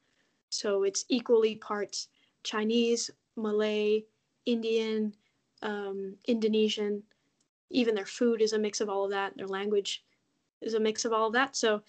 [0.49, 2.07] So it's equally parts
[2.43, 4.03] Chinese, Malay,
[4.45, 5.13] Indian,
[5.61, 7.03] um, Indonesian.
[7.69, 9.35] Even their food is a mix of all of that.
[9.35, 10.03] Their language
[10.61, 11.55] is a mix of all of that.
[11.55, 11.81] So,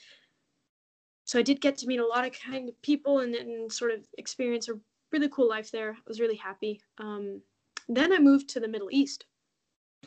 [1.24, 3.92] so I did get to meet a lot of kind of people and, and sort
[3.92, 4.78] of experience a
[5.14, 5.92] really cool life there.
[5.92, 6.80] I was really happy.
[6.98, 7.40] Um,
[7.88, 9.26] then I moved to the Middle East.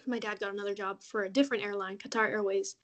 [0.05, 2.75] My dad got another job for a different airline, Qatar Airways.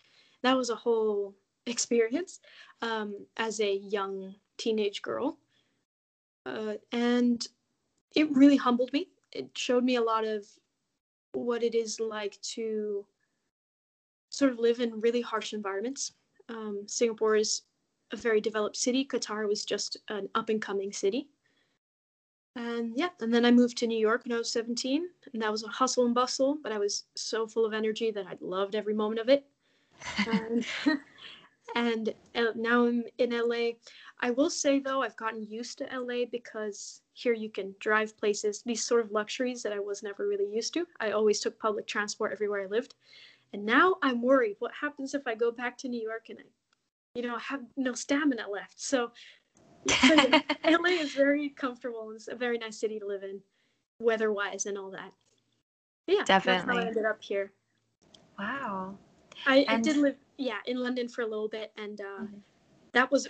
[0.41, 2.39] That was a whole experience
[2.81, 5.37] um, as a young teenage girl.
[6.45, 7.45] Uh, and
[8.15, 9.09] it really humbled me.
[9.33, 10.45] It showed me a lot of
[11.33, 13.05] what it is like to
[14.29, 16.13] sort of live in really harsh environments.
[16.47, 17.63] Um, Singapore is
[18.11, 19.05] a very developed city.
[19.05, 21.27] Qatar was just an up and coming city.
[22.55, 25.51] And yeah, and then I moved to New York when I was 17, and that
[25.51, 28.75] was a hustle and bustle, but I was so full of energy that I loved
[28.75, 29.45] every moment of it.
[30.27, 30.65] and,
[31.75, 33.71] and uh, now I'm in LA.
[34.19, 38.61] I will say though, I've gotten used to LA because here you can drive places,
[38.63, 40.85] these sort of luxuries that I was never really used to.
[40.99, 42.95] I always took public transport everywhere I lived.
[43.53, 46.43] And now I'm worried what happens if I go back to New York and I,
[47.15, 48.79] you know, have no stamina left.
[48.79, 49.11] So
[50.65, 52.11] LA is very comfortable.
[52.15, 53.39] It's a very nice city to live in,
[53.99, 55.11] weather wise and all that.
[56.05, 56.65] But yeah, definitely.
[56.65, 57.51] That's how I ended up here.
[58.37, 58.97] Wow.
[59.45, 59.69] I, and...
[59.69, 62.37] I, did live, yeah, in London for a little bit, and uh, mm-hmm.
[62.93, 63.27] that was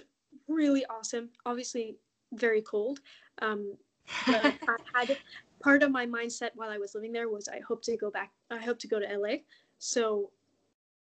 [0.47, 1.29] really awesome.
[1.45, 1.95] Obviously,
[2.33, 2.99] very cold.
[3.41, 3.75] Um,
[4.25, 4.57] but I
[5.05, 5.17] had
[5.59, 8.31] part of my mindset while I was living there was I hope to go back.
[8.51, 9.37] I hope to go to LA.
[9.79, 10.31] So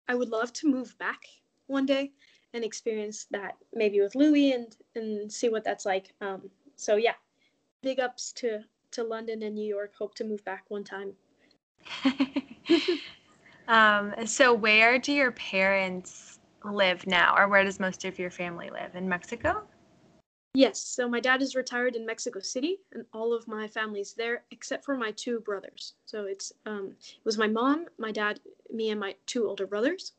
[0.08, 1.20] I would love to move back
[1.66, 2.12] one day
[2.56, 6.14] and experience that maybe with Louis and and see what that's like.
[6.20, 7.14] Um, so yeah,
[7.82, 9.92] big ups to to London and New York.
[9.96, 11.12] Hope to move back one time.
[13.68, 18.70] um, so where do your parents live now, or where does most of your family
[18.70, 18.96] live?
[18.96, 19.62] In Mexico?
[20.54, 20.80] Yes.
[20.80, 24.86] So my dad is retired in Mexico City, and all of my family's there except
[24.86, 25.92] for my two brothers.
[26.06, 28.40] So it's um, it was my mom, my dad,
[28.72, 30.12] me, and my two older brothers.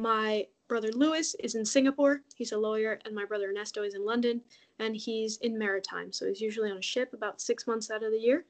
[0.00, 2.22] My brother Lewis is in Singapore.
[2.34, 4.40] He's a lawyer, and my brother Ernesto is in London,
[4.78, 6.10] and he's in maritime.
[6.10, 8.46] So he's usually on a ship about six months out of the year,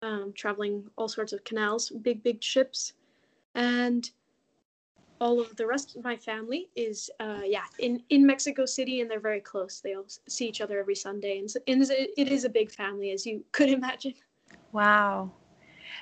[0.00, 2.92] um, traveling all sorts of canals, big, big ships.
[3.56, 4.08] And
[5.20, 9.10] all of the rest of my family is, uh, yeah, in, in Mexico City, and
[9.10, 9.80] they're very close.
[9.80, 13.10] They all see each other every Sunday, and, so, and it is a big family,
[13.10, 14.14] as you could imagine.
[14.70, 15.32] Wow.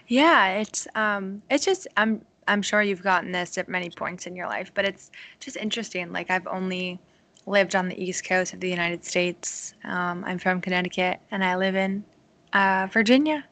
[0.07, 4.36] Yeah, it's um it's just I'm I'm sure you've gotten this at many points in
[4.36, 6.12] your life, but it's just interesting.
[6.12, 6.99] Like I've only
[7.47, 9.74] lived on the East Coast of the United States.
[9.84, 12.05] Um, I'm from Connecticut, and I live in
[12.53, 13.45] uh, Virginia.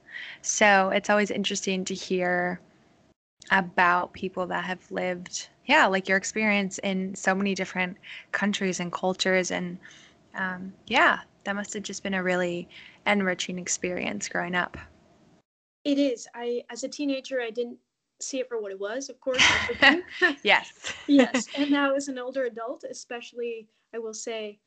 [0.43, 2.61] So it's always interesting to hear
[3.51, 7.97] about people that have lived, yeah, like your experience in so many different
[8.33, 9.51] countries and cultures.
[9.51, 9.79] And
[10.35, 12.69] um, yeah, that must have just been a really
[13.07, 14.77] enriching experience growing up.
[15.85, 16.29] It is.
[16.35, 17.79] I, as a teenager, I didn't
[18.23, 19.43] see it for what it was, of course.
[20.43, 20.93] yes.
[21.07, 21.47] yes.
[21.57, 24.59] And now as an older adult, especially, I will say,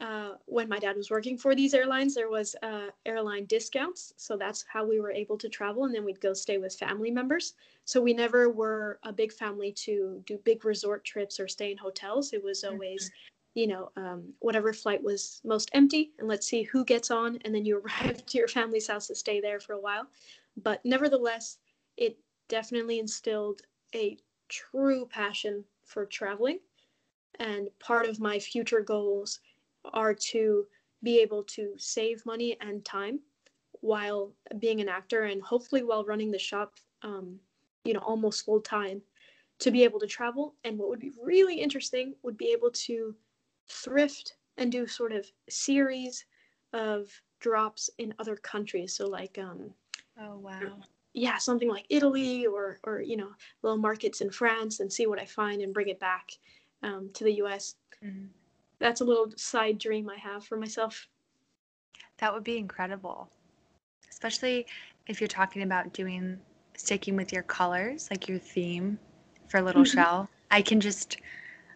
[0.00, 4.14] uh, when my dad was working for these airlines, there was uh, airline discounts.
[4.16, 5.84] So that's how we were able to travel.
[5.84, 7.54] And then we'd go stay with family members.
[7.84, 11.76] So we never were a big family to do big resort trips or stay in
[11.76, 12.32] hotels.
[12.32, 13.60] It was always, mm-hmm.
[13.60, 16.12] you know, um, whatever flight was most empty.
[16.18, 17.38] And let's see who gets on.
[17.44, 20.06] And then you arrive to your family's house to stay there for a while.
[20.62, 21.58] But nevertheless,
[21.96, 22.18] it
[22.52, 23.62] definitely instilled
[23.94, 24.14] a
[24.50, 26.58] true passion for traveling.
[27.40, 29.40] And part of my future goals
[29.94, 30.66] are to
[31.02, 33.20] be able to save money and time
[33.80, 37.40] while being an actor and hopefully while running the shop, um,
[37.84, 39.00] you know, almost full time
[39.58, 40.54] to be able to travel.
[40.64, 43.14] And what would be really interesting would be able to
[43.66, 46.26] thrift and do sort of series
[46.74, 47.08] of
[47.40, 48.94] drops in other countries.
[48.94, 49.70] So like, um,
[50.20, 50.76] oh wow,
[51.14, 53.30] yeah, something like Italy or or you know
[53.62, 56.32] little markets in France and see what I find and bring it back
[56.82, 57.76] um, to the U.S.
[58.02, 58.26] Mm-hmm.
[58.78, 61.06] That's a little side dream I have for myself.
[62.18, 63.28] That would be incredible,
[64.10, 64.66] especially
[65.06, 66.38] if you're talking about doing
[66.76, 68.98] sticking with your colors, like your theme
[69.48, 69.94] for Little mm-hmm.
[69.94, 70.30] Shell.
[70.50, 71.18] I can just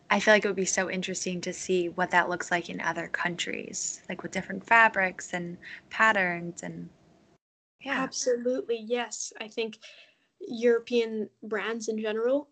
[0.08, 2.80] I feel like it would be so interesting to see what that looks like in
[2.80, 5.58] other countries, like with different fabrics and
[5.90, 6.88] patterns and
[7.80, 8.02] yeah.
[8.02, 9.32] Absolutely, yes.
[9.40, 9.78] I think
[10.40, 12.48] European brands in general,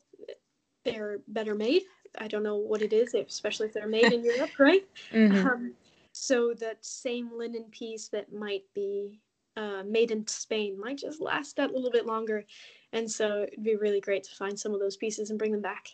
[0.84, 1.82] they're better made.
[2.18, 4.84] I don't know what it is, especially if they're made in Europe, right?
[5.12, 5.46] Mm-hmm.
[5.46, 5.74] Um,
[6.12, 9.20] so that same linen piece that might be
[9.56, 12.44] uh, made in Spain might just last that little bit longer.
[12.92, 15.60] And so it'd be really great to find some of those pieces and bring them
[15.60, 15.88] back.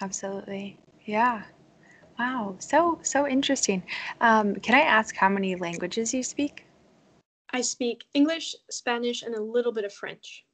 [0.00, 0.78] Absolutely.
[1.04, 1.42] Yeah.
[2.18, 2.56] Wow.
[2.58, 3.82] So, so interesting.
[4.20, 6.64] Um, can I ask how many languages you speak?
[7.52, 10.44] I speak English, Spanish, and a little bit of French.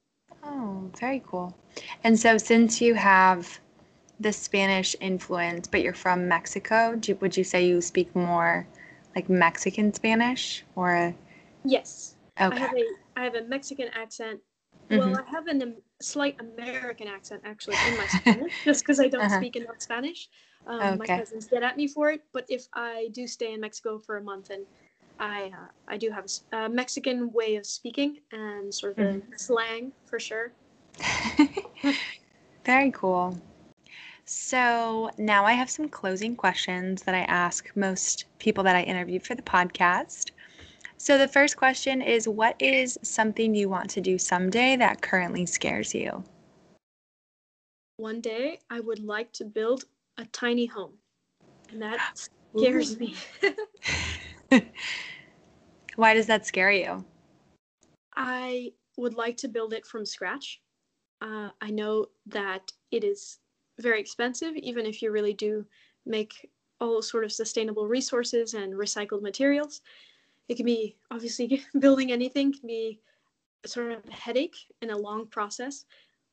[0.42, 1.54] Oh, very cool.
[2.04, 3.60] And so, since you have
[4.18, 8.66] the Spanish influence, but you're from Mexico, do, would you say you speak more
[9.14, 11.14] like Mexican Spanish or?
[11.64, 12.16] Yes.
[12.40, 12.56] Okay.
[12.56, 12.84] I have a,
[13.16, 14.40] I have a Mexican accent.
[14.90, 14.98] Mm-hmm.
[14.98, 19.08] Well, I have a um, slight American accent actually in my Spanish, just because I
[19.08, 19.38] don't uh-huh.
[19.38, 20.28] speak enough Spanish.
[20.66, 20.96] Um, okay.
[20.96, 24.16] My cousins get at me for it, but if I do stay in Mexico for
[24.16, 24.64] a month and
[25.18, 29.32] I uh, I do have a, a, Mexican way of speaking and sort of mm-hmm.
[29.36, 30.52] slang for sure.
[32.64, 33.38] Very cool.
[34.24, 39.24] So now I have some closing questions that I ask most people that I interviewed
[39.24, 40.32] for the podcast.
[40.98, 45.46] So the first question is what is something you want to do someday that currently
[45.46, 46.24] scares you?
[47.98, 49.84] One day I would like to build
[50.18, 50.94] a tiny home.
[51.70, 53.14] And that scares me.
[55.96, 57.04] Why does that scare you?
[58.14, 60.60] I would like to build it from scratch.
[61.20, 63.38] Uh, I know that it is
[63.78, 65.64] very expensive, even if you really do
[66.04, 69.80] make all sort of sustainable resources and recycled materials.
[70.48, 73.00] It can be obviously building anything can be
[73.64, 75.86] sort of a headache and a long process,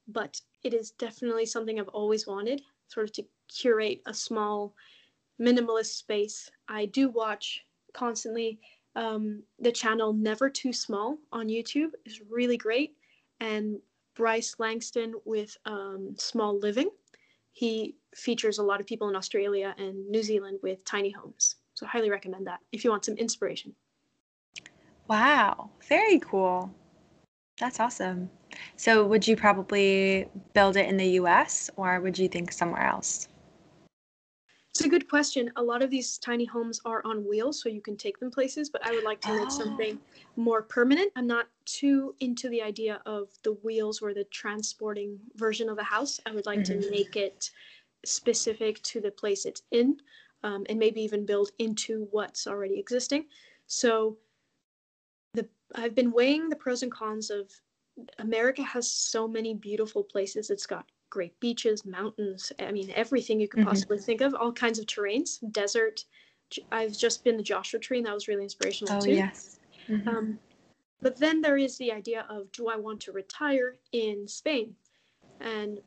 [0.07, 4.76] but it is definitely something I've always wanted, sort of to curate a small
[5.41, 6.51] minimalist space.
[6.68, 8.59] I do watch constantly
[8.96, 12.96] um, the channel Never Too Small on YouTube is really great.
[13.39, 13.80] And
[14.16, 16.89] Bryce Langston with um, Small Living.
[17.52, 21.56] He features a lot of people in Australia and New Zealand with tiny homes.
[21.74, 23.74] So, highly recommend that if you want some inspiration.
[25.08, 26.74] Wow, very cool.
[27.60, 28.30] That's awesome.
[28.76, 33.28] So, would you probably build it in the US or would you think somewhere else?
[34.76, 35.51] It's a good question.
[35.55, 38.71] A lot of these tiny homes are on wheels, so you can take them places,
[38.71, 39.49] but I would like to make oh.
[39.49, 39.99] something
[40.36, 41.11] more permanent.
[41.15, 45.84] I'm not too into the idea of the wheels or the transporting version of a
[45.84, 46.19] house.
[46.26, 46.82] I would like mm-hmm.
[46.82, 47.51] to make it
[48.03, 49.97] specific to the place it's in
[50.43, 53.26] um, and maybe even build into what's already existing.
[53.67, 54.17] So
[55.36, 57.51] the I've been weighing the pros and cons of
[58.17, 60.49] America has so many beautiful places.
[60.49, 63.70] It's got great beaches, mountains, I mean everything you could mm-hmm.
[63.70, 66.03] possibly think of, all kinds of terrains, desert.
[66.72, 69.14] I've just been to Joshua Tree and that was really inspirational oh, too.
[69.14, 69.59] yes.
[69.88, 70.09] Mm-hmm.
[70.09, 70.39] Um,
[71.03, 74.76] but then there is the idea of do I want to retire in Spain?
[75.39, 75.80] And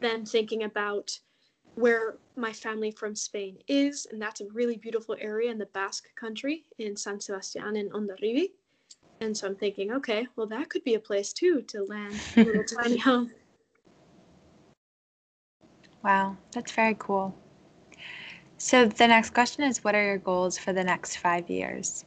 [0.00, 1.18] then thinking about
[1.74, 6.08] where my family from Spain is, and that's a really beautiful area in the Basque
[6.14, 8.48] country in San Sebastian and Hondarribia.
[9.20, 12.44] And so I'm thinking, okay, well, that could be a place too to land a
[12.44, 13.30] little tiny home.
[16.04, 17.34] Wow, that's very cool.
[18.58, 22.04] So the next question is what are your goals for the next five years?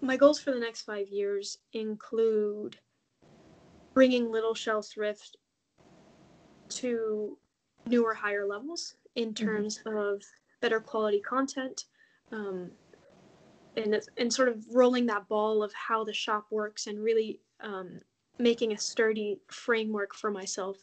[0.00, 2.76] My goals for the next five years include
[3.94, 5.36] bringing Little Shell Thrift
[6.68, 7.38] to
[7.86, 9.46] newer, higher levels in mm-hmm.
[9.46, 9.96] terms mm-hmm.
[9.96, 10.22] of
[10.60, 11.84] better quality content,
[12.32, 12.72] um,
[13.76, 18.00] and and sort of rolling that ball of how the shop works and really um,
[18.38, 20.76] making a sturdy framework for myself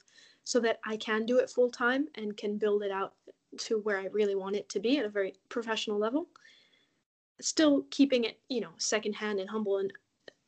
[0.43, 3.13] so that I can do it full time and can build it out
[3.57, 6.27] to where I really want it to be at a very professional level.
[7.41, 9.91] Still keeping it, you know, secondhand and humble and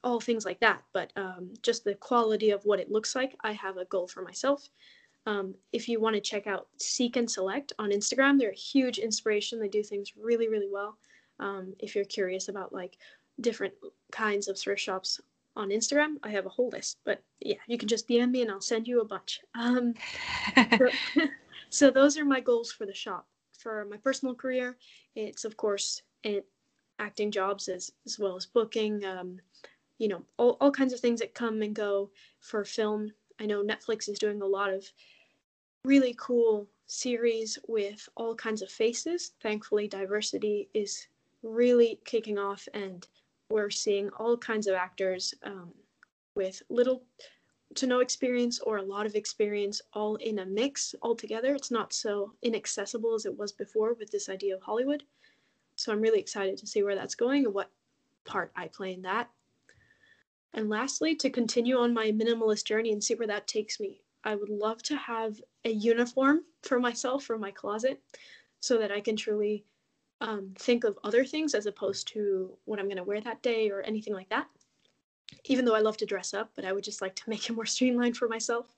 [0.03, 3.35] all things like that, but um, just the quality of what it looks like.
[3.43, 4.69] I have a goal for myself.
[5.25, 8.99] Um, if you want to check out Seek and Select on Instagram, they're a huge
[8.99, 9.59] inspiration.
[9.59, 10.97] They do things really, really well.
[11.39, 12.97] Um, if you're curious about like
[13.41, 13.73] different
[14.11, 15.19] kinds of thrift shops
[15.55, 16.97] on Instagram, I have a whole list.
[17.05, 19.39] But yeah, you can just DM me and I'll send you a bunch.
[19.55, 19.93] Um,
[20.77, 20.89] so,
[21.69, 23.27] so, those are my goals for the shop.
[23.57, 24.77] For my personal career,
[25.15, 26.45] it's of course it,
[26.99, 29.03] acting jobs as, as well as booking.
[29.05, 29.39] Um,
[29.97, 32.09] you know, all, all kinds of things that come and go
[32.41, 33.11] for film.
[33.39, 34.85] I know Netflix is doing a lot of
[35.83, 39.33] really cool series with all kinds of faces.
[39.41, 41.07] Thankfully, diversity is
[41.43, 43.07] really kicking off, and
[43.49, 45.71] we're seeing all kinds of actors um,
[46.35, 47.03] with little
[47.75, 51.53] to no experience or a lot of experience all in a mix all together.
[51.55, 55.03] It's not so inaccessible as it was before with this idea of Hollywood.
[55.75, 57.69] So I'm really excited to see where that's going and what
[58.23, 59.29] part I play in that.
[60.53, 64.01] And lastly, to continue on my minimalist journey and see where that takes me.
[64.23, 68.01] I would love to have a uniform for myself for my closet
[68.61, 69.65] so that I can truly
[70.21, 73.69] um, think of other things as opposed to what I'm going to wear that day
[73.69, 74.47] or anything like that.
[75.45, 77.53] Even though I love to dress up, but I would just like to make it
[77.53, 78.75] more streamlined for myself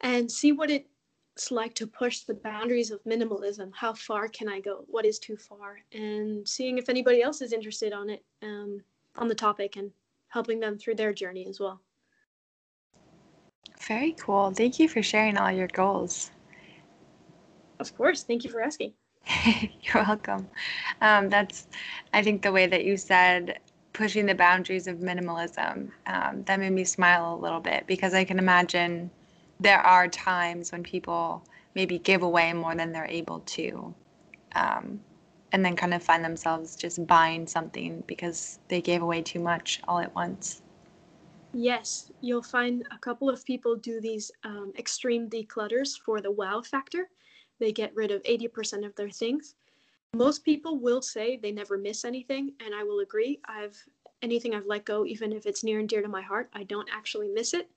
[0.00, 3.70] and see what it's like to push the boundaries of minimalism.
[3.74, 4.84] How far can I go?
[4.88, 5.78] What is too far?
[5.92, 8.82] And seeing if anybody else is interested on it, um,
[9.16, 9.90] on the topic, and
[10.28, 11.80] helping them through their journey as well.
[13.86, 14.50] Very cool.
[14.50, 16.30] Thank you for sharing all your goals.
[17.78, 18.22] Of course.
[18.22, 18.94] Thank you for asking.
[19.82, 20.48] You're welcome.
[21.00, 21.66] Um, that's,
[22.12, 23.58] I think, the way that you said
[23.92, 25.90] pushing the boundaries of minimalism.
[26.06, 29.10] Um, that made me smile a little bit because I can imagine
[29.58, 31.42] there are times when people
[31.74, 33.94] maybe give away more than they're able to.
[34.54, 35.00] Um,
[35.52, 39.80] and then kind of find themselves just buying something because they gave away too much
[39.88, 40.60] all at once.
[41.54, 46.60] Yes, you'll find a couple of people do these um, extreme declutters for the wow
[46.60, 47.08] factor.
[47.58, 49.54] They get rid of 80% of their things.
[50.14, 53.40] Most people will say they never miss anything, and I will agree.
[53.46, 53.76] I've
[54.22, 56.88] anything I've let go, even if it's near and dear to my heart, I don't
[56.90, 57.68] actually miss it.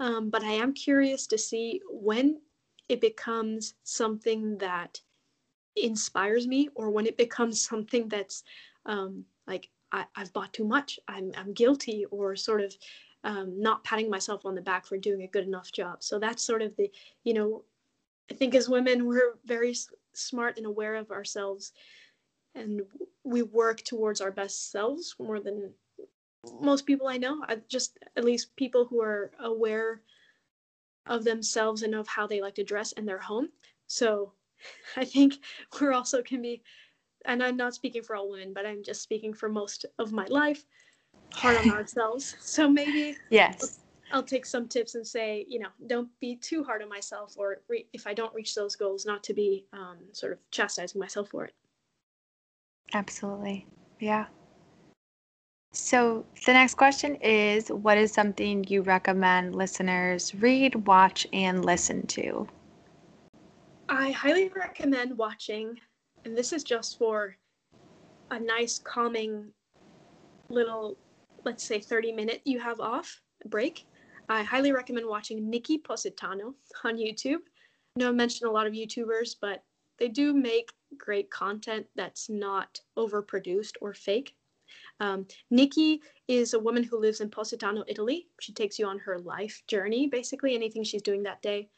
[0.00, 2.40] Um, but I am curious to see when
[2.88, 5.00] it becomes something that
[5.76, 8.42] inspires me, or when it becomes something that's
[8.86, 10.98] um, like I, have bought too much.
[11.08, 12.74] I'm I'm guilty, or sort of
[13.26, 16.02] um, not patting myself on the back for doing a good enough job.
[16.02, 16.90] So that's sort of the,
[17.24, 17.64] you know,
[18.30, 21.72] I think as women, we're very s- smart and aware of ourselves
[22.54, 22.82] and
[23.24, 25.72] we work towards our best selves more than
[26.60, 27.44] most people I know.
[27.46, 30.00] I just, at least people who are aware
[31.06, 33.50] of themselves and of how they like to dress in their home.
[33.86, 34.32] So
[34.96, 35.34] I think
[35.80, 36.62] we're also can be,
[37.26, 40.26] and I'm not speaking for all women, but I'm just speaking for most of my
[40.26, 40.64] life
[41.34, 42.36] hard on ourselves.
[42.40, 43.80] So maybe yes,
[44.12, 47.58] I'll, take some tips and say, you know, don't be too hard on myself, or
[47.68, 51.30] re- if I don't reach those goals, not to be um, sort of chastising myself
[51.30, 51.54] for it.
[52.92, 53.66] Absolutely,
[53.98, 54.26] yeah.
[55.72, 62.06] So the next question is, what is something you recommend listeners read, watch, and listen
[62.08, 62.48] to?
[63.88, 65.78] I highly recommend watching,
[66.24, 67.36] and this is just for
[68.30, 69.52] a nice, calming
[70.48, 70.96] little
[71.44, 73.86] let's say 30 minute you have off break,
[74.28, 76.54] I highly recommend watching Nikki Positano
[76.84, 77.40] on YouTube.
[77.96, 79.62] I know I mentioned a lot of YouTubers, but
[79.98, 84.34] they do make great content that's not overproduced or fake.
[84.98, 88.26] Um, Nikki is a woman who lives in Positano, Italy.
[88.40, 91.68] She takes you on her life journey, basically, anything she's doing that day.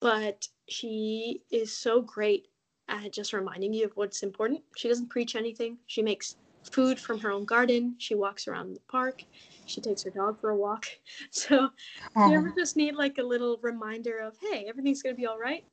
[0.00, 2.48] But she is so great
[2.88, 4.62] at just reminding you of what's important.
[4.76, 5.78] She doesn't preach anything.
[5.86, 6.36] She makes
[6.70, 7.94] food from her own garden.
[7.98, 9.24] She walks around the park.
[9.66, 10.86] She takes her dog for a walk.
[11.30, 15.20] So if you ever just need like a little reminder of, hey, everything's going to
[15.20, 15.64] be all right,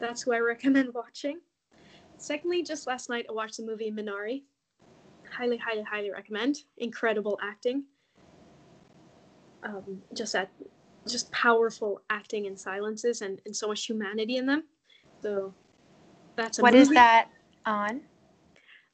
[0.00, 1.40] that's who I recommend watching.
[2.18, 4.42] Secondly, just last night I watched the movie Minari.
[5.30, 6.58] Highly, highly, highly recommend.
[6.78, 7.84] Incredible acting.
[9.62, 10.50] Um, just that,
[11.08, 14.64] just powerful acting and silences and, and so much humanity in them.
[15.22, 15.54] So
[16.36, 16.82] that's a What movie.
[16.82, 17.28] is that
[17.66, 18.02] on?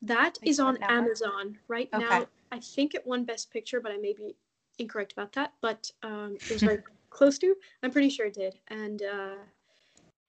[0.02, 2.04] That like is on Amazon right okay.
[2.04, 2.26] now.
[2.52, 4.34] I think it won Best Picture, but I may be
[4.78, 5.52] incorrect about that.
[5.60, 6.78] But um, it was very
[7.10, 7.54] close to.
[7.82, 9.34] I'm pretty sure it did, and uh,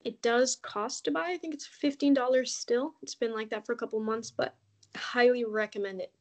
[0.04, 1.30] it does cost to buy.
[1.32, 2.96] I think it's fifteen dollars still.
[3.02, 4.56] It's been like that for a couple months, but
[4.96, 6.12] highly recommend it.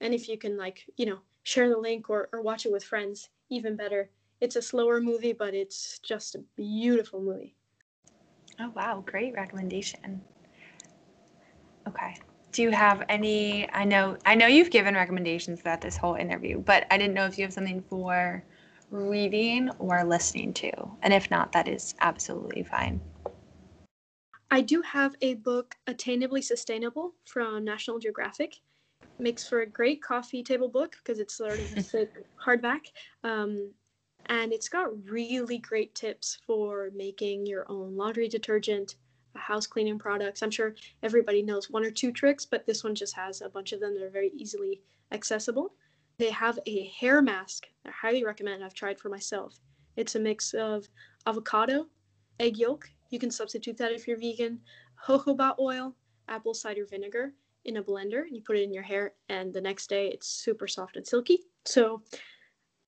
[0.00, 2.82] And if you can, like, you know, share the link or, or watch it with
[2.82, 4.10] friends, even better.
[4.40, 7.54] It's a slower movie, but it's just a beautiful movie.
[8.58, 10.20] Oh wow, great recommendation.
[11.86, 12.16] Okay.
[12.52, 16.58] Do you have any I know I know you've given recommendations throughout this whole interview,
[16.58, 18.44] but I didn't know if you have something for
[18.90, 20.70] reading or listening to.
[21.02, 23.00] And if not, that is absolutely fine.
[24.50, 28.56] I do have a book, Attainably Sustainable, from National Geographic.
[29.18, 32.10] Makes for a great coffee table book because it's sort of a thick
[32.46, 32.80] hardback.
[33.24, 33.72] Um,
[34.26, 38.96] and it's got really great tips for making your own laundry detergent,
[39.34, 40.42] house cleaning products.
[40.42, 43.72] I'm sure everybody knows one or two tricks, but this one just has a bunch
[43.72, 44.80] of them that are very easily
[45.12, 45.74] accessible.
[46.18, 48.62] They have a hair mask I highly recommend.
[48.62, 49.58] I've tried for myself.
[49.96, 50.88] It's a mix of
[51.26, 51.86] avocado,
[52.40, 52.88] egg yolk.
[53.10, 54.60] You can substitute that if you're vegan,
[55.06, 55.94] jojoba oil,
[56.28, 57.32] apple cider vinegar
[57.64, 58.24] in a blender.
[58.30, 61.40] You put it in your hair, and the next day it's super soft and silky.
[61.64, 62.02] So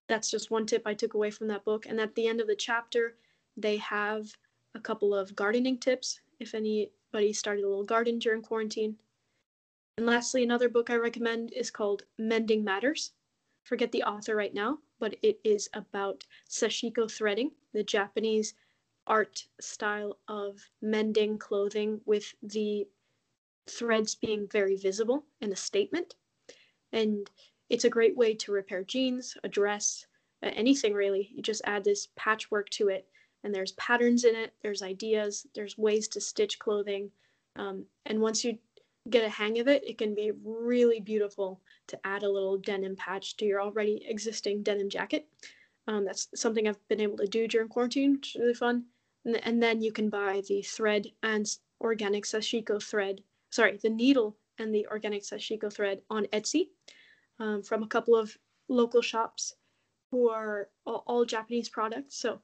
[0.09, 1.87] that's just one tip I took away from that book.
[1.87, 3.17] And at the end of the chapter,
[3.57, 4.27] they have
[4.75, 8.97] a couple of gardening tips if anybody started a little garden during quarantine.
[9.97, 13.13] And lastly, another book I recommend is called Mending Matters.
[13.63, 18.55] Forget the author right now, but it is about sashiko threading, the Japanese
[19.07, 22.87] art style of mending clothing with the
[23.67, 26.17] threads being very visible in a statement.
[26.93, 27.31] And
[27.71, 30.07] it's a great way to repair jeans, a dress,
[30.43, 31.31] anything really.
[31.35, 33.09] You just add this patchwork to it,
[33.45, 37.11] and there's patterns in it, there's ideas, there's ways to stitch clothing.
[37.57, 38.59] Um, and once you
[39.11, 42.97] get a hang of it, it can be really beautiful to add a little denim
[42.97, 45.29] patch to your already existing denim jacket.
[45.87, 48.85] Um, that's something I've been able to do during quarantine, which is really fun.
[49.27, 51.47] And, and then you can buy the thread and
[51.81, 56.69] organic sashiko thread, sorry, the needle and the organic sashiko thread on Etsy
[57.39, 58.37] um, from a couple of
[58.69, 59.55] local shops
[60.11, 62.17] who are all, all Japanese products.
[62.17, 62.41] So,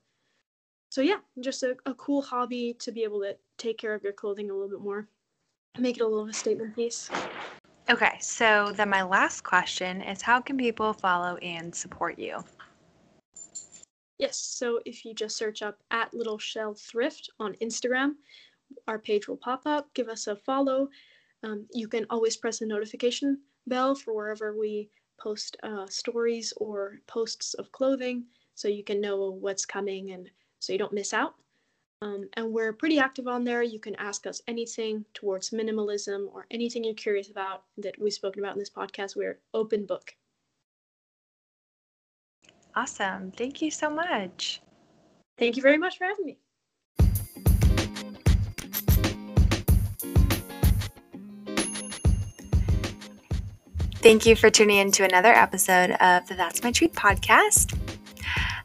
[0.90, 4.12] so yeah, just a, a cool hobby to be able to take care of your
[4.12, 5.08] clothing a little bit more,
[5.78, 7.08] make it a little of a statement piece.
[7.88, 12.44] Okay, so then my last question is how can people follow and support you?
[14.18, 18.14] Yes, so if you just search up at Little Shell Thrift on Instagram,
[18.86, 19.92] our page will pop up.
[19.94, 20.88] Give us a follow.
[21.42, 26.98] Um, you can always press the notification bell for wherever we post uh, stories or
[27.06, 30.30] posts of clothing so you can know what's coming and
[30.60, 31.34] so you don't miss out.
[32.02, 33.62] Um, and we're pretty active on there.
[33.62, 38.42] You can ask us anything towards minimalism or anything you're curious about that we've spoken
[38.42, 39.16] about in this podcast.
[39.16, 40.14] We're open book.
[42.74, 43.32] Awesome.
[43.32, 44.62] Thank you so much.
[45.36, 46.38] Thank you very much for having me.
[54.02, 57.78] Thank you for tuning in to another episode of the That's My Truth podcast.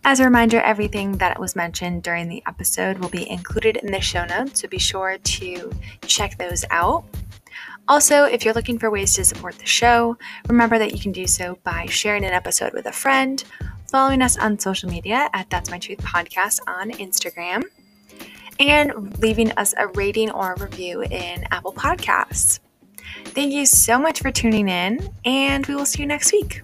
[0.07, 3.99] As a reminder, everything that was mentioned during the episode will be included in the
[3.99, 5.71] show notes, so be sure to
[6.05, 7.05] check those out.
[7.87, 10.15] Also, if you're looking for ways to support the show,
[10.47, 13.43] remember that you can do so by sharing an episode with a friend,
[13.89, 17.63] following us on social media at That's My Truth Podcast on Instagram,
[18.59, 22.59] and leaving us a rating or a review in Apple Podcasts.
[23.29, 26.61] Thank you so much for tuning in, and we will see you next week.